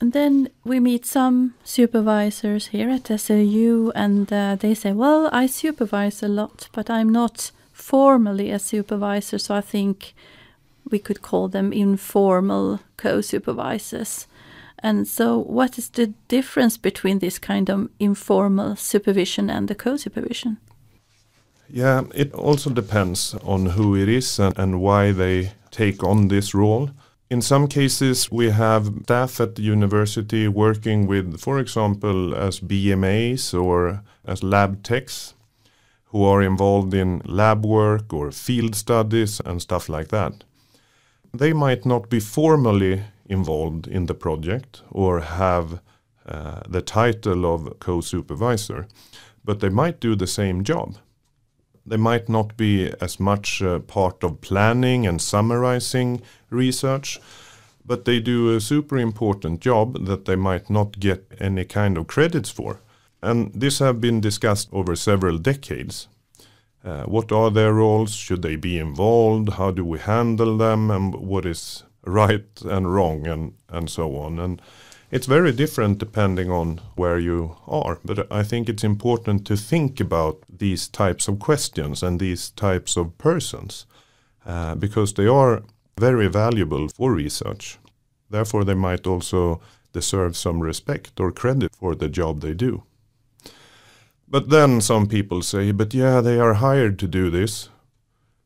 And 0.00 0.12
then 0.12 0.48
we 0.64 0.78
meet 0.78 1.06
some 1.06 1.54
supervisors 1.64 2.68
here 2.68 2.90
at 2.90 3.04
SLU, 3.04 3.92
and 3.94 4.30
uh, 4.30 4.56
they 4.56 4.74
say, 4.74 4.92
Well, 4.92 5.30
I 5.32 5.46
supervise 5.46 6.22
a 6.22 6.28
lot, 6.28 6.68
but 6.72 6.90
I'm 6.90 7.08
not 7.08 7.50
formally 7.72 8.50
a 8.50 8.58
supervisor, 8.58 9.38
so 9.38 9.54
I 9.54 9.62
think 9.62 10.14
we 10.90 10.98
could 10.98 11.22
call 11.22 11.48
them 11.48 11.72
informal 11.72 12.80
co 12.96 13.22
supervisors. 13.22 14.26
And 14.78 15.08
so, 15.08 15.38
what 15.38 15.78
is 15.78 15.88
the 15.88 16.12
difference 16.28 16.76
between 16.76 17.18
this 17.20 17.38
kind 17.38 17.70
of 17.70 17.88
informal 17.98 18.76
supervision 18.76 19.48
and 19.48 19.68
the 19.68 19.74
co 19.74 19.96
supervision? 19.96 20.58
Yeah, 21.68 22.02
it 22.14 22.32
also 22.34 22.70
depends 22.70 23.34
on 23.42 23.66
who 23.66 23.96
it 23.96 24.08
is 24.08 24.38
and, 24.38 24.56
and 24.58 24.80
why 24.80 25.12
they 25.12 25.52
take 25.70 26.04
on 26.04 26.28
this 26.28 26.54
role. 26.54 26.90
In 27.28 27.42
some 27.42 27.66
cases, 27.66 28.30
we 28.30 28.50
have 28.50 29.00
staff 29.02 29.40
at 29.40 29.56
the 29.56 29.62
university 29.62 30.46
working 30.46 31.08
with, 31.08 31.40
for 31.40 31.58
example, 31.58 32.36
as 32.36 32.60
BMAs 32.60 33.52
or 33.52 34.02
as 34.24 34.44
lab 34.44 34.84
techs 34.84 35.34
who 36.06 36.22
are 36.22 36.40
involved 36.40 36.94
in 36.94 37.22
lab 37.24 37.66
work 37.66 38.12
or 38.12 38.30
field 38.30 38.76
studies 38.76 39.40
and 39.44 39.60
stuff 39.60 39.88
like 39.88 40.08
that. 40.08 40.44
They 41.34 41.52
might 41.52 41.84
not 41.84 42.08
be 42.08 42.20
formally 42.20 43.02
involved 43.28 43.88
in 43.88 44.06
the 44.06 44.14
project 44.14 44.82
or 44.92 45.20
have 45.20 45.80
uh, 46.26 46.60
the 46.68 46.80
title 46.80 47.44
of 47.44 47.80
co 47.80 48.00
supervisor, 48.00 48.86
but 49.44 49.58
they 49.58 49.68
might 49.68 49.98
do 49.98 50.14
the 50.14 50.28
same 50.28 50.62
job. 50.62 50.94
They 51.86 51.96
might 51.96 52.28
not 52.28 52.56
be 52.56 52.92
as 53.00 53.20
much 53.20 53.62
uh, 53.62 53.78
part 53.78 54.24
of 54.24 54.40
planning 54.40 55.06
and 55.06 55.22
summarizing 55.22 56.20
research, 56.50 57.20
but 57.84 58.04
they 58.04 58.20
do 58.20 58.54
a 58.54 58.60
super 58.60 58.98
important 58.98 59.60
job 59.60 60.06
that 60.06 60.24
they 60.24 60.36
might 60.36 60.68
not 60.68 60.98
get 60.98 61.24
any 61.38 61.64
kind 61.64 61.96
of 61.96 62.08
credits 62.08 62.50
for. 62.50 62.80
And 63.22 63.52
this 63.54 63.78
have 63.78 64.00
been 64.00 64.20
discussed 64.20 64.68
over 64.72 64.96
several 64.96 65.38
decades. 65.38 66.08
Uh, 66.84 67.04
what 67.04 67.32
are 67.32 67.50
their 67.50 67.72
roles? 67.72 68.14
Should 68.14 68.42
they 68.42 68.56
be 68.56 68.78
involved? 68.78 69.50
How 69.54 69.70
do 69.70 69.84
we 69.84 69.98
handle 69.98 70.56
them? 70.56 70.90
And 70.90 71.14
what 71.14 71.46
is 71.46 71.84
right 72.04 72.46
and 72.64 72.92
wrong 72.92 73.26
and, 73.26 73.54
and 73.68 73.90
so 73.90 74.16
on. 74.16 74.38
And 74.38 74.62
it's 75.10 75.26
very 75.26 75.52
different 75.52 75.98
depending 75.98 76.50
on 76.50 76.80
where 76.94 77.18
you 77.18 77.56
are. 77.66 77.98
But 78.04 78.30
I 78.30 78.42
think 78.42 78.68
it's 78.68 78.84
important 78.84 79.46
to 79.46 79.56
think 79.56 80.00
about 80.00 80.42
these 80.48 80.88
types 80.88 81.28
of 81.28 81.38
questions 81.38 82.02
and 82.02 82.18
these 82.18 82.50
types 82.50 82.96
of 82.96 83.16
persons 83.18 83.86
uh, 84.44 84.74
because 84.74 85.14
they 85.14 85.26
are 85.26 85.62
very 85.98 86.28
valuable 86.28 86.88
for 86.88 87.12
research. 87.12 87.78
Therefore, 88.30 88.64
they 88.64 88.74
might 88.74 89.06
also 89.06 89.60
deserve 89.92 90.36
some 90.36 90.60
respect 90.60 91.20
or 91.20 91.32
credit 91.32 91.74
for 91.74 91.94
the 91.94 92.08
job 92.08 92.40
they 92.40 92.54
do. 92.54 92.82
But 94.28 94.50
then 94.50 94.80
some 94.80 95.06
people 95.06 95.42
say, 95.42 95.72
but 95.72 95.94
yeah, 95.94 96.20
they 96.20 96.38
are 96.38 96.54
hired 96.54 96.98
to 96.98 97.06
do 97.06 97.30
this. 97.30 97.68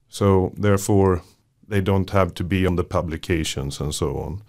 So 0.09 0.53
therefore, 0.57 1.23
they 1.67 1.81
don't 1.81 2.11
have 2.11 2.35
to 2.35 2.45
be 2.45 2.67
on 2.67 2.77
the 2.77 2.85
publications 2.85 3.81
and 3.81 3.95
so 3.95 4.19
on. 4.19 4.43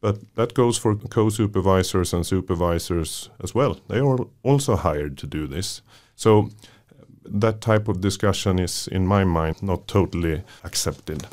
But 0.00 0.34
that 0.36 0.54
goes 0.54 0.78
for 0.78 0.94
co 0.94 1.28
supervisors 1.28 2.12
and 2.12 2.24
supervisors 2.24 3.30
as 3.42 3.54
well. 3.54 3.78
They 3.88 3.98
are 3.98 4.18
also 4.42 4.76
hired 4.76 5.18
to 5.18 5.26
do 5.26 5.46
this. 5.46 5.82
So 6.14 6.50
that 7.24 7.60
type 7.60 7.88
of 7.88 8.00
discussion 8.00 8.58
is, 8.58 8.88
in 8.88 9.06
my 9.06 9.24
mind, 9.24 9.62
not 9.62 9.88
totally 9.88 10.42
accepted. 10.64 11.26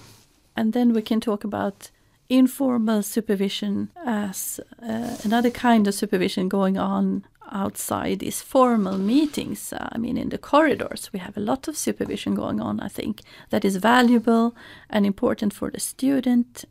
And 0.55 0.73
then 0.73 0.93
we 0.93 1.01
can 1.01 1.19
talk 1.19 1.43
about 1.43 1.91
informal 2.29 3.03
supervision 3.03 3.89
as 4.05 4.59
uh, 4.81 5.17
another 5.23 5.51
kind 5.51 5.87
of 5.87 5.93
supervision 5.93 6.49
going 6.49 6.77
on 6.77 7.23
outside 7.51 8.19
these 8.19 8.41
formal 8.41 8.97
meetings. 8.97 9.71
Uh, 9.71 9.89
I 9.91 9.97
mean, 9.97 10.17
in 10.17 10.29
the 10.29 10.37
corridors, 10.37 11.11
we 11.13 11.19
have 11.19 11.37
a 11.37 11.41
lot 11.41 11.67
of 11.67 11.77
supervision 11.77 12.35
going 12.35 12.59
on, 12.59 12.79
I 12.79 12.87
think, 12.87 13.21
that 13.49 13.63
is 13.63 13.75
valuable 13.77 14.55
and 14.89 15.05
important 15.05 15.53
for 15.53 15.69
the 15.69 15.79
student. 15.79 16.65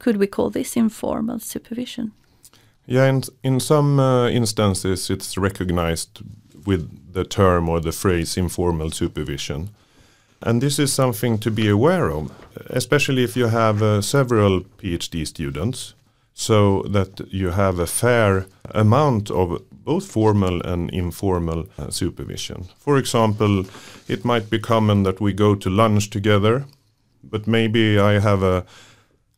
Could 0.00 0.16
we 0.16 0.26
call 0.26 0.50
this 0.50 0.76
informal 0.76 1.38
supervision? 1.38 2.12
Yeah, 2.86 3.06
in, 3.06 3.22
in 3.44 3.60
some 3.60 4.00
uh, 4.00 4.28
instances, 4.28 5.10
it's 5.10 5.36
recognized 5.36 6.22
with 6.66 7.12
the 7.12 7.24
term 7.24 7.68
or 7.68 7.80
the 7.80 7.92
phrase 7.92 8.36
informal 8.36 8.90
supervision. 8.90 9.70
And 10.42 10.62
this 10.62 10.78
is 10.78 10.92
something 10.92 11.38
to 11.38 11.50
be 11.50 11.68
aware 11.68 12.10
of, 12.10 12.32
especially 12.70 13.22
if 13.22 13.36
you 13.36 13.48
have 13.48 13.82
uh, 13.82 14.00
several 14.00 14.62
PhD 14.78 15.26
students, 15.26 15.94
so 16.32 16.82
that 16.84 17.20
you 17.30 17.50
have 17.50 17.78
a 17.78 17.86
fair 17.86 18.46
amount 18.74 19.30
of 19.30 19.62
both 19.84 20.10
formal 20.10 20.62
and 20.62 20.88
informal 20.90 21.66
uh, 21.78 21.90
supervision. 21.90 22.68
For 22.78 22.96
example, 22.96 23.66
it 24.08 24.24
might 24.24 24.48
be 24.48 24.58
common 24.58 25.02
that 25.02 25.20
we 25.20 25.34
go 25.34 25.54
to 25.54 25.68
lunch 25.68 26.08
together, 26.08 26.64
but 27.22 27.46
maybe 27.46 27.98
I 27.98 28.18
have 28.18 28.42
a 28.42 28.64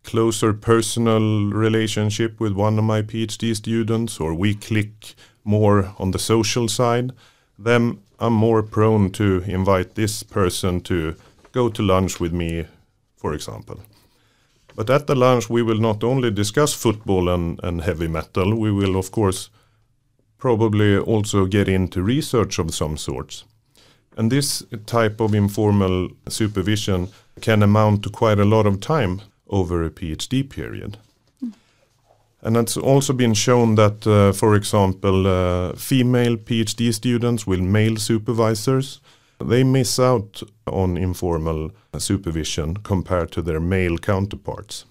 closer 0.02 0.52
personal 0.52 1.50
relationship 1.50 2.40
with 2.40 2.52
one 2.52 2.78
of 2.78 2.84
my 2.84 3.02
PhD 3.02 3.54
students, 3.54 4.20
or 4.20 4.34
we 4.34 4.54
click 4.54 5.14
more 5.44 5.94
on 5.98 6.10
the 6.10 6.18
social 6.18 6.68
side, 6.68 7.12
then 7.58 7.98
I'm 8.18 8.32
more 8.32 8.62
prone 8.62 9.10
to 9.12 9.42
invite 9.46 9.94
this 9.94 10.22
person 10.22 10.80
to 10.82 11.14
go 11.52 11.68
to 11.68 11.82
lunch 11.82 12.20
with 12.20 12.32
me, 12.32 12.66
for 13.16 13.34
example. 13.34 13.80
But 14.74 14.90
at 14.90 15.06
the 15.06 15.14
lunch, 15.14 15.50
we 15.50 15.62
will 15.62 15.78
not 15.78 16.02
only 16.02 16.30
discuss 16.30 16.72
football 16.72 17.28
and, 17.28 17.60
and 17.62 17.82
heavy 17.82 18.08
metal, 18.08 18.54
we 18.54 18.72
will, 18.72 18.96
of 18.96 19.10
course, 19.10 19.50
probably 20.38 20.96
also 20.96 21.46
get 21.46 21.68
into 21.68 22.02
research 22.02 22.58
of 22.58 22.74
some 22.74 22.96
sorts. 22.96 23.44
And 24.16 24.30
this 24.30 24.64
type 24.86 25.20
of 25.20 25.34
informal 25.34 26.08
supervision 26.28 27.08
can 27.40 27.62
amount 27.62 28.02
to 28.02 28.10
quite 28.10 28.38
a 28.38 28.44
lot 28.44 28.66
of 28.66 28.80
time 28.80 29.20
over 29.52 29.84
a 29.84 29.90
PhD 29.90 30.42
period. 30.48 30.98
And 32.44 32.56
it's 32.56 32.76
also 32.76 33.12
been 33.12 33.34
shown 33.34 33.76
that, 33.76 34.04
uh, 34.04 34.32
for 34.32 34.56
example, 34.56 35.26
uh, 35.26 35.74
female 35.76 36.36
PhD 36.36 36.92
students 36.92 37.46
with 37.46 37.60
male 37.60 37.96
supervisors, 37.96 39.00
they 39.38 39.62
miss 39.64 40.00
out 40.00 40.42
on 40.66 40.96
informal 40.96 41.70
supervision 41.98 42.76
compared 42.78 43.30
to 43.32 43.42
their 43.42 43.60
male 43.60 43.96
counterparts. 43.96 44.86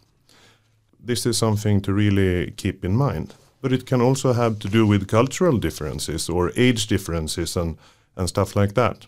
This 0.97 1.25
is 1.25 1.37
something 1.37 1.81
to 1.81 1.93
really 1.93 2.51
keep 2.51 2.85
in 2.85 2.95
mind. 2.95 3.33
But 3.61 3.73
it 3.73 3.85
can 3.85 4.01
also 4.01 4.33
have 4.33 4.57
to 4.59 4.69
do 4.69 4.87
with 4.87 5.07
cultural 5.07 5.57
differences 5.57 6.29
or 6.29 6.51
age 6.55 6.87
differences 6.87 7.57
and, 7.57 7.77
and 8.15 8.29
stuff 8.29 8.55
like 8.55 8.73
that. 8.73 9.07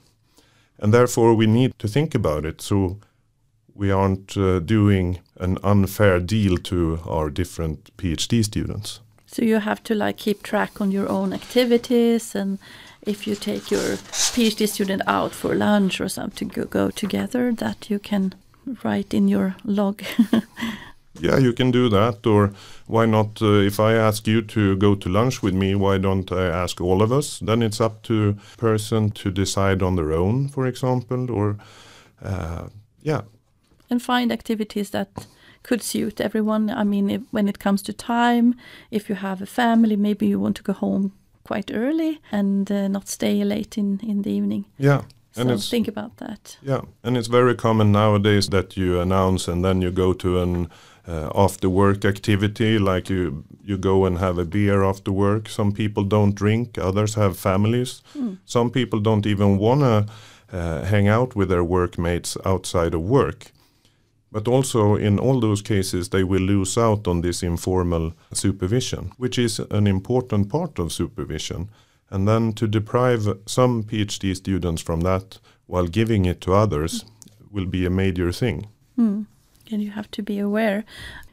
And 0.80 0.94
therefore, 0.94 1.34
we 1.34 1.48
need 1.48 1.72
to 1.80 1.88
think 1.88 2.16
about 2.16 2.46
it. 2.46 2.62
So 2.62 2.98
we 3.76 3.92
aren't 3.92 4.38
uh, 4.38 4.60
doing 4.60 5.20
an 5.40 5.58
unfair 5.64 6.20
deal 6.20 6.58
to 6.58 7.00
our 7.08 7.30
different 7.30 7.96
PhD 7.98 8.44
students. 8.44 9.00
So 9.26 9.42
you 9.44 9.60
have 9.60 9.82
to 9.84 9.96
like 9.96 10.18
keep 10.18 10.44
track 10.44 10.80
on 10.80 10.92
your 10.92 11.10
own 11.10 11.34
activities 11.34 12.36
and 12.36 12.60
if 13.02 13.28
you 13.28 13.36
take 13.36 13.72
your 13.72 13.98
PhD 14.34 14.68
student 14.68 15.02
out 15.08 15.32
for 15.32 15.56
lunch 15.56 16.00
or 16.00 16.08
something 16.08 16.50
to 16.52 16.66
go, 16.66 16.66
go 16.66 16.90
together 16.92 17.52
that 17.52 17.90
you 17.90 18.00
can 18.00 18.36
write 18.84 19.14
in 19.14 19.28
your 19.28 19.56
log. 19.66 20.04
yeah, 21.20 21.38
you 21.38 21.52
can 21.52 21.72
do 21.72 21.90
that 21.90 22.26
or 22.28 22.54
why 22.88 23.06
not 23.06 23.42
uh, 23.42 23.60
if 23.60 23.80
I 23.80 23.94
ask 23.94 24.28
you 24.28 24.42
to 24.44 24.76
go 24.78 24.96
to 24.96 25.10
lunch 25.10 25.42
with 25.42 25.54
me, 25.54 25.76
why 25.76 25.98
don't 25.98 26.32
I 26.32 26.46
ask 26.46 26.80
all 26.80 27.02
of 27.02 27.12
us? 27.12 27.40
Then 27.40 27.62
it's 27.64 27.82
up 27.82 28.04
to 28.04 28.38
person 28.58 29.12
to 29.12 29.32
decide 29.32 29.82
on 29.82 29.96
their 29.96 30.14
own, 30.14 30.48
for 30.48 30.68
example, 30.68 31.32
or 31.32 31.58
uh, 32.24 32.68
yeah, 33.02 33.22
and 33.90 34.02
find 34.02 34.32
activities 34.32 34.90
that 34.92 35.10
could 35.64 35.82
suit 35.82 36.22
everyone. 36.22 36.70
I 36.70 36.84
mean, 36.84 37.10
if, 37.10 37.22
when 37.32 37.48
it 37.48 37.60
comes 37.60 37.82
to 37.84 37.94
time, 37.94 38.56
if 38.92 39.10
you 39.10 39.16
have 39.16 39.42
a 39.42 39.46
family, 39.46 39.96
maybe 39.96 40.28
you 40.28 40.40
want 40.40 40.58
to 40.58 40.64
go 40.64 40.74
home 40.74 41.14
quite 41.44 41.72
early 41.74 42.20
and 42.32 42.72
uh, 42.72 42.88
not 42.88 43.08
stay 43.08 43.44
late 43.44 43.78
in, 43.78 44.00
in 44.04 44.22
the 44.22 44.32
evening. 44.32 44.66
Yeah. 44.78 45.02
So 45.34 45.42
and 45.42 45.64
think 45.64 45.88
about 45.88 46.18
that. 46.18 46.58
Yeah, 46.62 46.82
and 47.04 47.18
it's 47.18 47.28
very 47.28 47.56
common 47.56 47.92
nowadays 47.92 48.50
that 48.50 48.78
you 48.78 49.00
announce 49.00 49.48
and 49.48 49.66
then 49.66 49.82
you 49.82 49.90
go 49.90 50.14
to 50.14 50.42
an 50.42 50.70
uh, 51.08 51.30
after 51.36 51.70
work 51.70 52.06
activity, 52.06 52.78
like 52.78 53.10
you 53.10 53.44
you 53.64 53.78
go 53.78 54.06
and 54.06 54.20
have 54.20 54.38
a 54.38 54.46
beer 54.46 54.84
after 54.84 55.12
work. 55.12 55.50
Some 55.50 55.72
people 55.72 56.04
don't 56.04 56.36
drink, 56.36 56.78
others 56.78 57.16
have 57.16 57.36
families. 57.36 58.04
Mm. 58.16 58.38
Some 58.46 58.70
people 58.70 59.00
don't 59.00 59.26
even 59.26 59.58
wanna 59.58 60.06
uh, 60.52 60.84
hang 60.84 61.08
out 61.08 61.36
with 61.36 61.50
their 61.50 61.64
workmates 61.64 62.38
outside 62.46 62.94
of 62.94 63.02
work. 63.02 63.52
But 64.34 64.48
also 64.48 64.96
in 64.96 65.20
all 65.20 65.40
those 65.40 65.62
cases, 65.62 66.10
they 66.10 66.24
will 66.24 66.42
lose 66.42 66.76
out 66.76 67.08
on 67.08 67.22
this 67.22 67.44
informal 67.44 68.14
supervision, 68.34 69.12
which 69.18 69.38
is 69.38 69.60
an 69.60 69.86
important 69.86 70.50
part 70.50 70.80
of 70.80 70.92
supervision. 70.92 71.70
And 72.10 72.28
then 72.28 72.54
to 72.54 72.68
deprive 72.68 73.28
some 73.46 73.84
PhD 73.84 74.36
students 74.36 74.82
from 74.82 75.02
that 75.02 75.40
while 75.68 75.88
giving 75.88 76.26
it 76.26 76.42
to 76.42 76.54
others 76.54 77.06
will 77.52 77.68
be 77.68 77.86
a 77.86 77.92
major 77.92 78.32
thing. 78.32 78.68
Mm. 78.98 79.28
And 79.72 79.84
you 79.84 79.92
have 79.92 80.10
to 80.12 80.24
be 80.24 80.40
aware. 80.40 80.84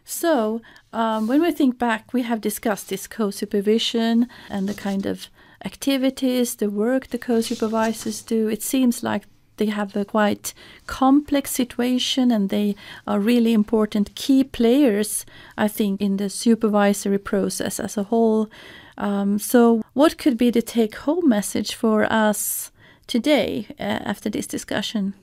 So, 0.05 0.61
um, 0.93 1.27
when 1.27 1.41
we 1.41 1.53
think 1.53 1.79
back, 1.79 2.13
we 2.13 2.23
have 2.23 2.41
discussed 2.41 2.89
this 2.89 3.07
co 3.07 3.31
supervision 3.31 4.29
and 4.51 4.69
the 4.69 4.75
kind 4.75 5.07
of 5.07 5.29
activities, 5.65 6.57
the 6.57 6.69
work 6.69 7.09
the 7.09 7.19
co 7.19 7.41
supervisors 7.41 8.21
do. 8.21 8.49
It 8.49 8.63
seems 8.63 9.03
like 9.03 9.25
they 9.61 9.67
have 9.67 9.95
a 9.95 10.05
quite 10.05 10.55
complex 10.87 11.51
situation 11.51 12.33
and 12.33 12.49
they 12.49 12.75
are 13.07 13.21
really 13.21 13.53
important 13.53 14.15
key 14.17 14.43
players, 14.43 15.27
I 15.57 15.69
think, 15.69 16.01
in 16.01 16.17
the 16.17 16.31
supervisory 16.31 17.19
process 17.19 17.79
as 17.79 17.97
a 17.97 18.05
whole. 18.05 18.49
Um, 18.97 19.39
so, 19.39 19.83
what 19.93 20.19
could 20.19 20.37
be 20.37 20.51
the 20.51 20.63
take 20.63 20.97
home 20.97 21.29
message 21.29 21.75
for 21.75 22.11
us 22.11 22.73
today 23.07 23.67
uh, 23.79 24.11
after 24.13 24.31
this 24.31 24.47
discussion? 24.47 25.15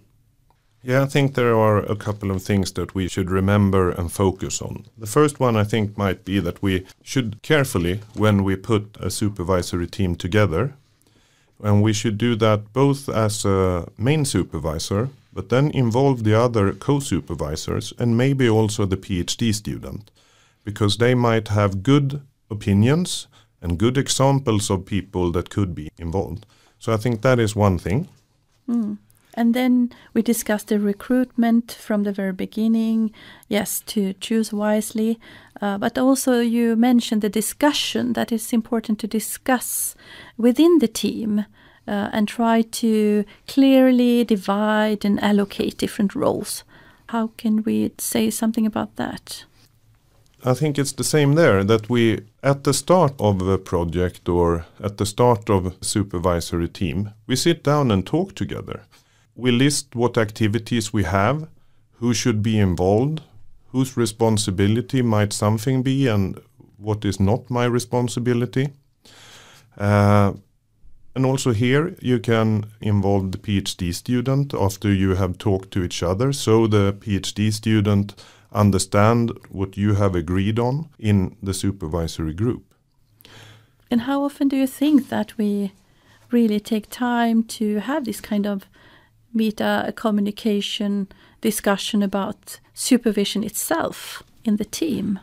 Yeah, 0.83 1.03
I 1.03 1.07
think 1.07 1.33
there 1.33 1.57
are 1.57 1.79
a 1.79 1.95
couple 1.95 2.31
of 2.31 2.43
things 2.43 2.71
that 2.73 2.93
we 2.93 3.07
should 3.07 3.31
remember 3.31 3.89
and 3.89 4.11
focus 4.11 4.61
on. 4.61 4.85
The 4.97 5.07
first 5.07 5.39
one 5.39 5.57
I 5.57 5.63
think 5.63 5.97
might 5.97 6.23
be 6.23 6.39
that 6.39 6.61
we 6.61 6.85
should 7.01 7.41
carefully, 7.41 8.01
when 8.13 8.43
we 8.43 8.55
put 8.55 8.97
a 8.99 9.09
supervisory 9.09 9.87
team 9.87 10.15
together, 10.15 10.75
and 11.63 11.83
we 11.83 11.93
should 11.93 12.17
do 12.17 12.35
that 12.35 12.73
both 12.73 13.09
as 13.09 13.45
a 13.45 13.87
main 13.97 14.25
supervisor, 14.25 15.09
but 15.33 15.49
then 15.49 15.71
involve 15.71 16.23
the 16.23 16.33
other 16.39 16.71
co-supervisors 16.73 17.93
and 17.99 18.17
maybe 18.17 18.49
also 18.49 18.85
the 18.85 18.97
PhD 18.97 19.53
student, 19.53 20.11
because 20.63 20.97
they 20.97 21.15
might 21.15 21.47
have 21.47 21.83
good 21.83 22.21
opinions 22.49 23.27
and 23.61 23.79
good 23.79 23.97
examples 23.97 24.69
of 24.69 24.85
people 24.85 25.31
that 25.31 25.49
could 25.49 25.73
be 25.73 25.89
involved. 25.97 26.45
So 26.79 26.93
I 26.93 26.97
think 26.97 27.21
that 27.21 27.39
is 27.39 27.55
one 27.55 27.77
thing. 27.77 28.07
Mm. 28.69 28.97
And 29.37 29.53
then 29.53 29.91
we 30.15 30.23
discussed 30.23 30.69
the 30.69 30.79
recruitment 30.79 31.71
from 31.71 32.03
the 32.03 32.11
very 32.11 32.33
beginning. 32.33 33.11
Yes, 33.47 33.81
to 33.81 34.13
choose 34.13 34.51
wisely. 34.51 35.19
Uh, 35.61 35.77
but 35.77 35.95
also, 35.95 36.39
you 36.39 36.75
mentioned 36.75 37.21
the 37.21 37.29
discussion 37.29 38.13
that 38.13 38.31
it's 38.31 38.51
important 38.51 38.97
to 38.99 39.07
discuss 39.07 39.95
within 40.37 40.79
the 40.79 40.87
team 40.87 41.45
uh, 41.87 42.09
and 42.11 42.27
try 42.27 42.63
to 42.63 43.25
clearly 43.47 44.23
divide 44.23 45.05
and 45.05 45.23
allocate 45.23 45.77
different 45.77 46.15
roles. 46.15 46.63
How 47.09 47.27
can 47.37 47.61
we 47.61 47.91
say 47.99 48.31
something 48.31 48.65
about 48.65 48.95
that? 48.95 49.45
I 50.43 50.55
think 50.55 50.79
it's 50.79 50.93
the 50.93 51.03
same 51.03 51.35
there 51.35 51.63
that 51.63 51.89
we, 51.89 52.21
at 52.41 52.63
the 52.63 52.73
start 52.73 53.13
of 53.19 53.47
a 53.47 53.59
project 53.59 54.27
or 54.27 54.65
at 54.83 54.97
the 54.97 55.05
start 55.05 55.47
of 55.47 55.67
a 55.67 55.85
supervisory 55.85 56.69
team, 56.69 57.11
we 57.27 57.35
sit 57.35 57.63
down 57.63 57.91
and 57.91 58.03
talk 58.03 58.33
together 58.33 58.81
we 59.37 59.51
list 59.51 59.95
what 59.95 60.17
activities 60.17 60.91
we 60.91 61.03
have, 61.03 61.47
who 61.99 62.13
should 62.13 62.41
be 62.41 62.59
involved, 62.59 63.21
whose 63.71 63.95
responsibility 63.95 65.01
might 65.01 65.31
something 65.31 65.83
be, 65.83 66.07
and 66.07 66.39
what 66.77 67.05
is 67.05 67.19
not 67.19 67.49
my 67.49 67.65
responsibility. 67.65 68.69
Uh, 69.77 70.33
and 71.15 71.25
also 71.25 71.51
here 71.51 71.95
you 72.01 72.19
can 72.19 72.65
involve 72.81 73.31
the 73.31 73.37
PhD 73.37 73.93
student 73.93 74.53
after 74.53 74.91
you 74.93 75.15
have 75.15 75.37
talked 75.37 75.71
to 75.71 75.83
each 75.83 76.03
other, 76.03 76.33
so 76.33 76.67
the 76.67 76.93
PhD 76.93 77.53
student 77.53 78.15
understand 78.51 79.31
what 79.49 79.77
you 79.77 79.95
have 79.95 80.15
agreed 80.15 80.57
on 80.59 80.89
in 80.97 81.35
the 81.43 81.53
supervisory 81.53 82.33
group. 82.33 82.63
And 83.91 84.01
how 84.01 84.23
often 84.23 84.47
do 84.47 84.55
you 84.55 84.67
think 84.67 85.09
that 85.09 85.37
we 85.37 85.73
really 86.31 86.59
take 86.59 86.89
time 86.89 87.43
to 87.43 87.79
have 87.79 88.05
this 88.05 88.21
kind 88.21 88.45
of 88.45 88.67
meta 89.37 89.93
communication 89.95 91.07
discussion 91.41 92.03
about 92.03 92.59
supervision 92.73 93.43
itself 93.43 94.23
in 94.43 94.57
the 94.57 94.65
team? 94.65 95.19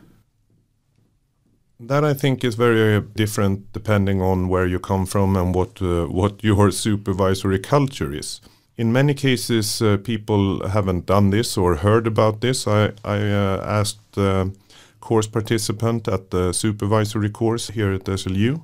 That 1.80 2.04
I 2.04 2.14
think 2.14 2.44
is 2.44 2.54
very 2.54 3.00
different 3.00 3.72
depending 3.72 4.22
on 4.22 4.48
where 4.48 4.66
you 4.66 4.78
come 4.78 5.06
from 5.06 5.36
and 5.36 5.54
what 5.54 5.82
uh, 5.82 6.06
what 6.06 6.44
your 6.44 6.70
supervisory 6.70 7.58
culture 7.58 8.12
is. 8.18 8.40
In 8.76 8.92
many 8.92 9.14
cases, 9.14 9.82
uh, 9.82 9.96
people 9.98 10.68
haven't 10.68 11.06
done 11.06 11.30
this 11.30 11.56
or 11.56 11.76
heard 11.76 12.06
about 12.06 12.40
this. 12.40 12.66
I, 12.66 12.92
I 13.04 13.18
uh, 13.18 13.80
asked 13.80 14.12
the 14.12 14.52
course 15.00 15.28
participant 15.28 16.08
at 16.08 16.30
the 16.30 16.52
supervisory 16.52 17.30
course 17.30 17.68
here 17.68 17.92
at 17.92 18.04
SLU, 18.04 18.62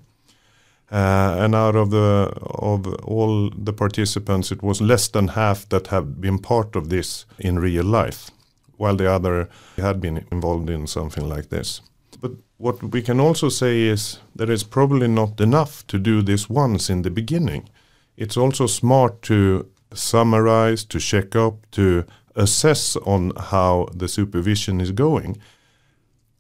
uh, 0.90 1.36
and 1.38 1.54
out 1.54 1.76
of 1.76 1.90
the 1.90 2.32
of 2.42 2.86
all 3.04 3.50
the 3.50 3.72
participants, 3.72 4.50
it 4.50 4.62
was 4.62 4.80
less 4.80 5.08
than 5.08 5.28
half 5.28 5.68
that 5.68 5.88
have 5.88 6.20
been 6.20 6.38
part 6.38 6.76
of 6.76 6.88
this 6.88 7.26
in 7.38 7.58
real 7.58 7.84
life, 7.84 8.30
while 8.76 8.96
the 8.96 9.10
other 9.10 9.48
had 9.76 10.00
been 10.00 10.26
involved 10.32 10.68
in 10.68 10.86
something 10.86 11.28
like 11.28 11.48
this. 11.48 11.80
But 12.20 12.32
what 12.58 12.82
we 12.82 13.02
can 13.02 13.20
also 13.20 13.48
say 13.48 13.82
is 13.82 14.18
that 14.34 14.50
it's 14.50 14.64
probably 14.64 15.08
not 15.08 15.40
enough 15.40 15.86
to 15.86 15.98
do 15.98 16.22
this 16.22 16.50
once 16.50 16.90
in 16.90 17.02
the 17.02 17.10
beginning. 17.10 17.68
It's 18.16 18.36
also 18.36 18.66
smart 18.66 19.22
to 19.22 19.70
summarize, 19.94 20.84
to 20.84 20.98
check 20.98 21.34
up, 21.36 21.70
to 21.70 22.04
assess 22.34 22.96
on 22.96 23.32
how 23.36 23.88
the 23.94 24.08
supervision 24.08 24.80
is 24.80 24.92
going. 24.92 25.38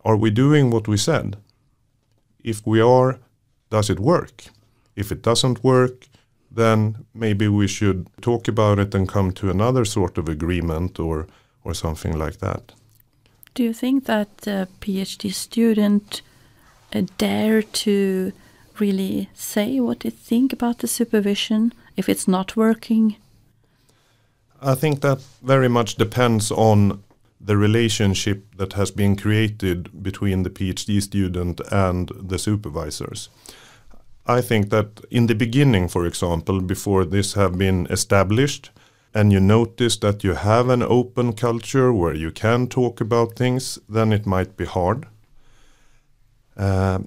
Are 0.04 0.16
we 0.16 0.30
doing 0.30 0.70
what 0.70 0.88
we 0.88 0.96
said? 0.96 1.36
If 2.42 2.66
we 2.66 2.80
are, 2.80 3.18
does 3.70 3.90
it 3.90 4.00
work? 4.00 4.44
If 4.96 5.10
it 5.12 5.22
doesn't 5.22 5.64
work, 5.64 6.06
then 6.50 7.06
maybe 7.14 7.48
we 7.48 7.68
should 7.68 8.06
talk 8.20 8.48
about 8.48 8.78
it 8.78 8.94
and 8.94 9.08
come 9.08 9.32
to 9.32 9.50
another 9.50 9.84
sort 9.84 10.18
of 10.18 10.28
agreement 10.28 10.98
or, 10.98 11.26
or 11.64 11.74
something 11.74 12.18
like 12.18 12.38
that. 12.38 12.72
Do 13.54 13.62
you 13.62 13.72
think 13.72 14.04
that 14.04 14.28
a 14.46 14.68
PhD 14.80 15.32
student 15.32 16.22
uh, 16.92 17.02
dare 17.18 17.62
to 17.62 18.32
really 18.78 19.28
say 19.34 19.80
what 19.80 20.00
they 20.00 20.10
think 20.10 20.52
about 20.52 20.78
the 20.78 20.88
supervision 20.88 21.72
if 21.96 22.08
it's 22.08 22.26
not 22.26 22.56
working? 22.56 23.16
I 24.62 24.74
think 24.74 25.00
that 25.00 25.20
very 25.42 25.68
much 25.68 25.96
depends 25.96 26.50
on 26.50 27.02
the 27.40 27.56
relationship 27.56 28.44
that 28.56 28.74
has 28.74 28.90
been 28.90 29.16
created 29.16 30.02
between 30.02 30.42
the 30.42 30.50
PhD 30.50 31.00
student 31.00 31.60
and 31.72 32.10
the 32.14 32.38
supervisors. 32.38 33.30
I 34.26 34.42
think 34.42 34.70
that 34.70 35.00
in 35.10 35.26
the 35.26 35.34
beginning, 35.34 35.88
for 35.88 36.06
example, 36.06 36.60
before 36.60 37.04
this 37.04 37.34
have 37.34 37.56
been 37.56 37.86
established, 37.90 38.70
and 39.14 39.32
you 39.32 39.40
notice 39.40 39.96
that 39.98 40.22
you 40.22 40.34
have 40.34 40.68
an 40.68 40.82
open 40.82 41.32
culture 41.32 41.92
where 41.92 42.14
you 42.14 42.30
can 42.30 42.66
talk 42.68 43.00
about 43.00 43.34
things, 43.34 43.78
then 43.88 44.12
it 44.12 44.26
might 44.26 44.56
be 44.56 44.64
hard. 44.64 45.06
Uh, 46.56 47.00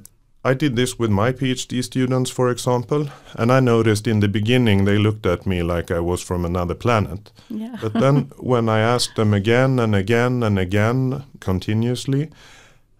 I 0.45 0.53
did 0.53 0.75
this 0.75 0.99
with 0.99 1.09
my 1.09 1.31
PhD 1.31 1.81
students, 1.83 2.29
for 2.29 2.49
example, 2.49 3.07
and 3.35 3.51
I 3.51 3.61
noticed 3.61 4.07
in 4.07 4.19
the 4.19 4.27
beginning 4.27 4.83
they 4.83 4.97
looked 4.97 5.25
at 5.25 5.45
me 5.45 5.63
like 5.63 5.89
I 5.89 5.99
was 5.99 6.21
from 6.21 6.43
another 6.43 6.75
planet. 6.75 7.31
Yeah. 7.49 7.77
but 7.81 7.93
then 7.93 8.31
when 8.37 8.67
I 8.67 8.79
asked 8.79 9.15
them 9.15 9.33
again 9.33 9.79
and 9.79 9.95
again 9.95 10.43
and 10.43 10.59
again 10.59 11.23
continuously, 11.39 12.29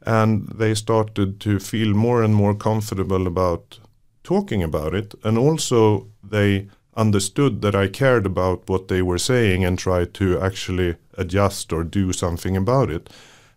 and 0.06 0.47
they 0.47 0.73
started 0.73 1.39
to 1.41 1.60
feel 1.60 1.93
more 1.93 2.23
and 2.23 2.34
more 2.34 2.56
comfortable 2.56 3.27
about 3.27 3.79
talking 4.23 4.63
about 4.63 4.93
it, 4.93 5.13
and 5.23 5.38
also 5.38 6.08
they 6.23 6.69
understood 6.95 7.62
that 7.62 7.75
I 7.75 7.88
cared 7.88 8.25
about 8.25 8.69
what 8.69 8.88
they 8.88 9.01
were 9.01 9.17
saying 9.17 9.65
and 9.65 9.77
tried 9.77 10.13
to 10.15 10.39
actually 10.39 10.95
adjust 11.17 11.73
or 11.73 11.84
do 11.84 12.13
something 12.13 12.56
about 12.56 12.89
it, 12.89 13.10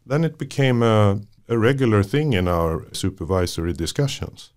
then 0.04 0.24
it 0.24 0.38
became 0.38 0.82
a, 0.82 1.20
a 1.48 1.58
regular 1.58 2.02
thing 2.02 2.32
in 2.32 2.48
our 2.48 2.84
supervisory 2.92 3.72
discussions. 3.72 4.52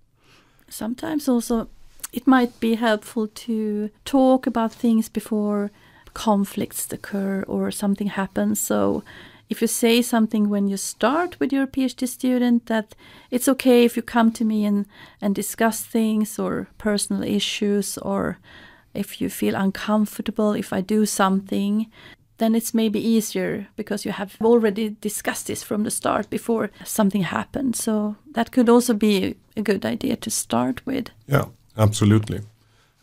Sometimes 0.69 1.27
also 1.27 1.67
it 2.11 2.25
might 2.25 2.59
be 2.59 2.75
helpful 2.75 3.27
to 3.27 3.89
talk 4.05 4.47
about 4.47 4.73
things 4.73 5.09
before 5.09 5.71
conflicts 6.13 6.91
occur 6.91 7.43
or 7.47 7.71
something 7.71 8.07
happens. 8.07 8.59
So 8.59 9.03
if 9.49 9.61
you 9.61 9.67
say 9.67 10.01
something 10.01 10.49
when 10.49 10.67
you 10.67 10.77
start 10.77 11.39
with 11.39 11.53
your 11.53 11.67
PhD 11.67 12.07
student 12.07 12.65
that 12.65 12.95
it's 13.31 13.47
okay 13.47 13.85
if 13.85 13.95
you 13.95 14.03
come 14.03 14.31
to 14.31 14.45
me 14.45 14.65
and, 14.65 14.85
and 15.21 15.35
discuss 15.35 15.83
things 15.83 16.39
or 16.39 16.67
personal 16.77 17.23
issues 17.23 17.97
or 17.99 18.37
if 18.93 19.21
you 19.21 19.29
feel 19.29 19.55
uncomfortable 19.55 20.53
if 20.53 20.73
I 20.73 20.81
do 20.81 21.05
something, 21.05 21.91
then 22.39 22.55
it's 22.55 22.73
maybe 22.73 22.99
easier 22.99 23.67
because 23.75 24.05
you 24.05 24.11
have 24.11 24.35
already 24.41 24.95
discussed 25.01 25.47
this 25.47 25.63
from 25.63 25.83
the 25.83 25.91
start 25.91 26.29
before 26.29 26.71
something 26.83 27.23
happened. 27.23 27.75
So 27.75 28.15
that 28.33 28.51
could 28.51 28.69
also 28.69 28.93
be 28.93 29.35
a 29.55 29.61
good 29.61 29.85
idea 29.85 30.15
to 30.15 30.29
start 30.29 30.81
with. 30.85 31.11
Yeah, 31.27 31.45
absolutely. 31.77 32.41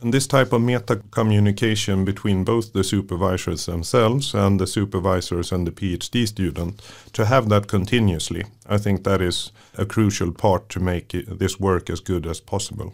And 0.01 0.13
this 0.13 0.27
type 0.27 0.53
of 0.53 0.61
meta 0.61 1.01
communication 1.11 2.05
between 2.05 2.45
both 2.45 2.73
the 2.73 2.85
supervisors 2.85 3.65
themselves 3.65 4.35
and 4.35 4.61
the 4.61 4.67
supervisors 4.67 5.53
and 5.53 5.67
the 5.67 5.73
PhD 5.73 6.27
student, 6.27 6.83
to 7.13 7.25
have 7.25 7.49
that 7.49 7.67
continuously, 7.67 8.45
I 8.69 8.77
think 8.77 9.05
that 9.05 9.23
is 9.23 9.53
a 9.79 9.87
crucial 9.87 10.33
part 10.33 10.69
to 10.71 10.81
make 10.81 11.09
this 11.39 11.59
work 11.59 11.89
as 11.89 12.01
good 12.01 12.27
as 12.27 12.41
possible. 12.41 12.93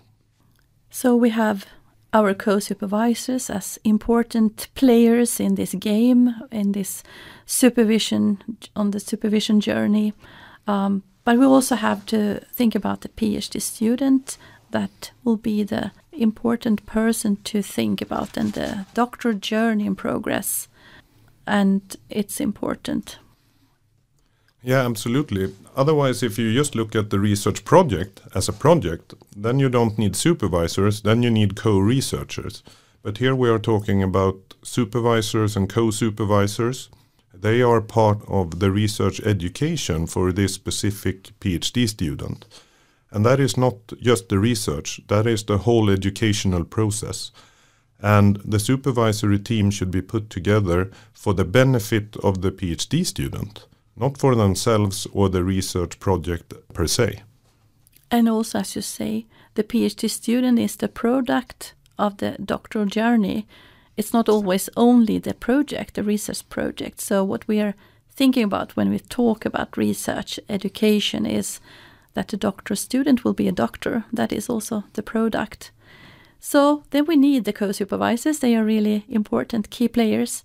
So 0.91 1.17
we 1.17 1.31
have 1.31 1.67
our 2.13 2.35
co-supervisors 2.35 3.49
as 3.49 3.79
important 3.85 4.69
players 4.75 5.41
in 5.41 5.55
this 5.55 5.75
game, 5.75 6.35
in 6.51 6.73
this 6.73 7.03
supervision 7.47 8.39
on 8.77 8.91
the 8.91 9.01
supervision 9.01 9.61
journey. 9.61 10.13
Um, 10.67 11.03
but 11.25 11.39
we 11.39 11.47
also 11.47 11.77
have 11.77 12.05
to 12.07 12.41
think 12.53 12.75
about 12.75 13.01
the 13.01 13.09
PhD 13.09 13.61
student 13.61 14.37
that 14.73 15.13
will 15.25 15.37
be 15.37 15.63
the 15.63 15.93
important 16.13 16.85
person 16.87 17.37
to 17.45 17.63
think 17.63 18.03
about 18.03 18.37
and 18.37 18.53
the 18.53 18.87
doctoral 18.95 19.35
journey 19.35 19.87
in 19.87 19.97
progress. 19.97 20.69
And 21.47 21.97
it's 22.11 22.41
important. 22.41 23.19
Yeah, 24.65 24.87
absolutely. 24.87 25.53
Otherwise, 25.75 26.23
if 26.23 26.39
you 26.39 26.55
just 26.55 26.77
look 26.77 26.95
at 26.95 27.11
the 27.11 27.19
research 27.19 27.65
project 27.65 28.21
as 28.33 28.49
a 28.49 28.53
project, 28.53 29.13
then 29.37 29.59
you 29.59 29.69
don't 29.69 29.99
need 29.99 30.15
supervisors, 30.15 31.01
then 31.03 31.23
you 31.25 31.31
need 31.31 31.57
co 31.57 31.79
researchers. 31.79 32.63
But 33.03 33.19
here 33.19 33.35
we 33.35 33.51
are 33.51 33.59
talking 33.59 34.05
about 34.05 34.55
supervisors 34.63 35.57
and 35.57 35.69
co 35.69 35.91
supervisors. 35.91 36.91
They 37.35 37.61
are 37.61 37.81
part 37.81 38.21
of 38.29 38.61
the 38.61 38.71
research 38.71 39.21
education 39.23 40.07
for 40.07 40.31
this 40.31 40.55
specific 40.55 41.33
PhD 41.41 41.89
student. 41.89 42.47
And 43.11 43.27
that 43.27 43.41
is 43.41 43.57
not 43.57 43.75
just 44.01 44.29
the 44.29 44.39
research, 44.39 45.01
that 45.09 45.27
is 45.27 45.43
the 45.43 45.59
whole 45.59 45.91
educational 45.91 46.63
process. 46.63 47.33
And 48.01 48.37
the 48.45 48.61
supervisory 48.61 49.41
team 49.41 49.73
should 49.73 49.91
be 49.91 50.03
put 50.03 50.31
together 50.31 50.93
for 51.13 51.35
the 51.35 51.45
benefit 51.45 52.17
of 52.23 52.43
the 52.43 52.53
PhD 52.53 53.05
student 53.05 53.67
not 53.97 54.19
for 54.19 54.35
themselves 54.35 55.07
or 55.13 55.29
the 55.29 55.45
research 55.45 55.99
project 55.99 56.55
per 56.73 56.87
se. 56.87 57.23
And 58.11 58.29
also, 58.29 58.59
as 58.59 58.77
you 58.77 58.83
say, 58.83 59.27
the 59.55 59.65
PhD 59.65 60.09
student 60.09 60.59
is 60.59 60.77
the 60.77 60.89
product 60.89 61.75
of 61.99 62.19
the 62.19 62.37
doctoral 62.45 62.87
journey. 62.87 63.47
It's 63.97 64.13
not 64.13 64.29
always 64.29 64.69
only 64.77 65.19
the 65.19 65.35
project, 65.35 65.95
the 65.95 66.03
research 66.03 66.49
project. 66.49 67.01
So, 67.01 67.25
what 67.25 67.47
we 67.49 67.61
are 67.61 67.75
thinking 68.15 68.45
about 68.45 68.77
when 68.77 68.91
we 68.91 68.99
talk 68.99 69.45
about 69.45 69.77
research 69.77 70.41
education 70.49 71.27
is 71.27 71.61
that 72.15 72.29
the 72.29 72.37
doctoral 72.37 72.77
student 72.77 73.25
will 73.25 73.35
be 73.35 73.49
a 73.49 73.53
doctor. 73.53 74.05
That 74.13 74.33
is 74.33 74.49
also 74.49 74.85
the 74.93 75.03
product. 75.03 75.71
So, 76.41 76.83
then 76.91 77.07
we 77.07 77.17
need 77.17 77.45
the 77.45 77.53
co 77.53 77.73
supervisors. 77.73 78.39
They 78.39 78.57
are 78.57 78.65
really 78.65 79.05
important 79.09 79.71
key 79.71 79.89
players. 79.89 80.45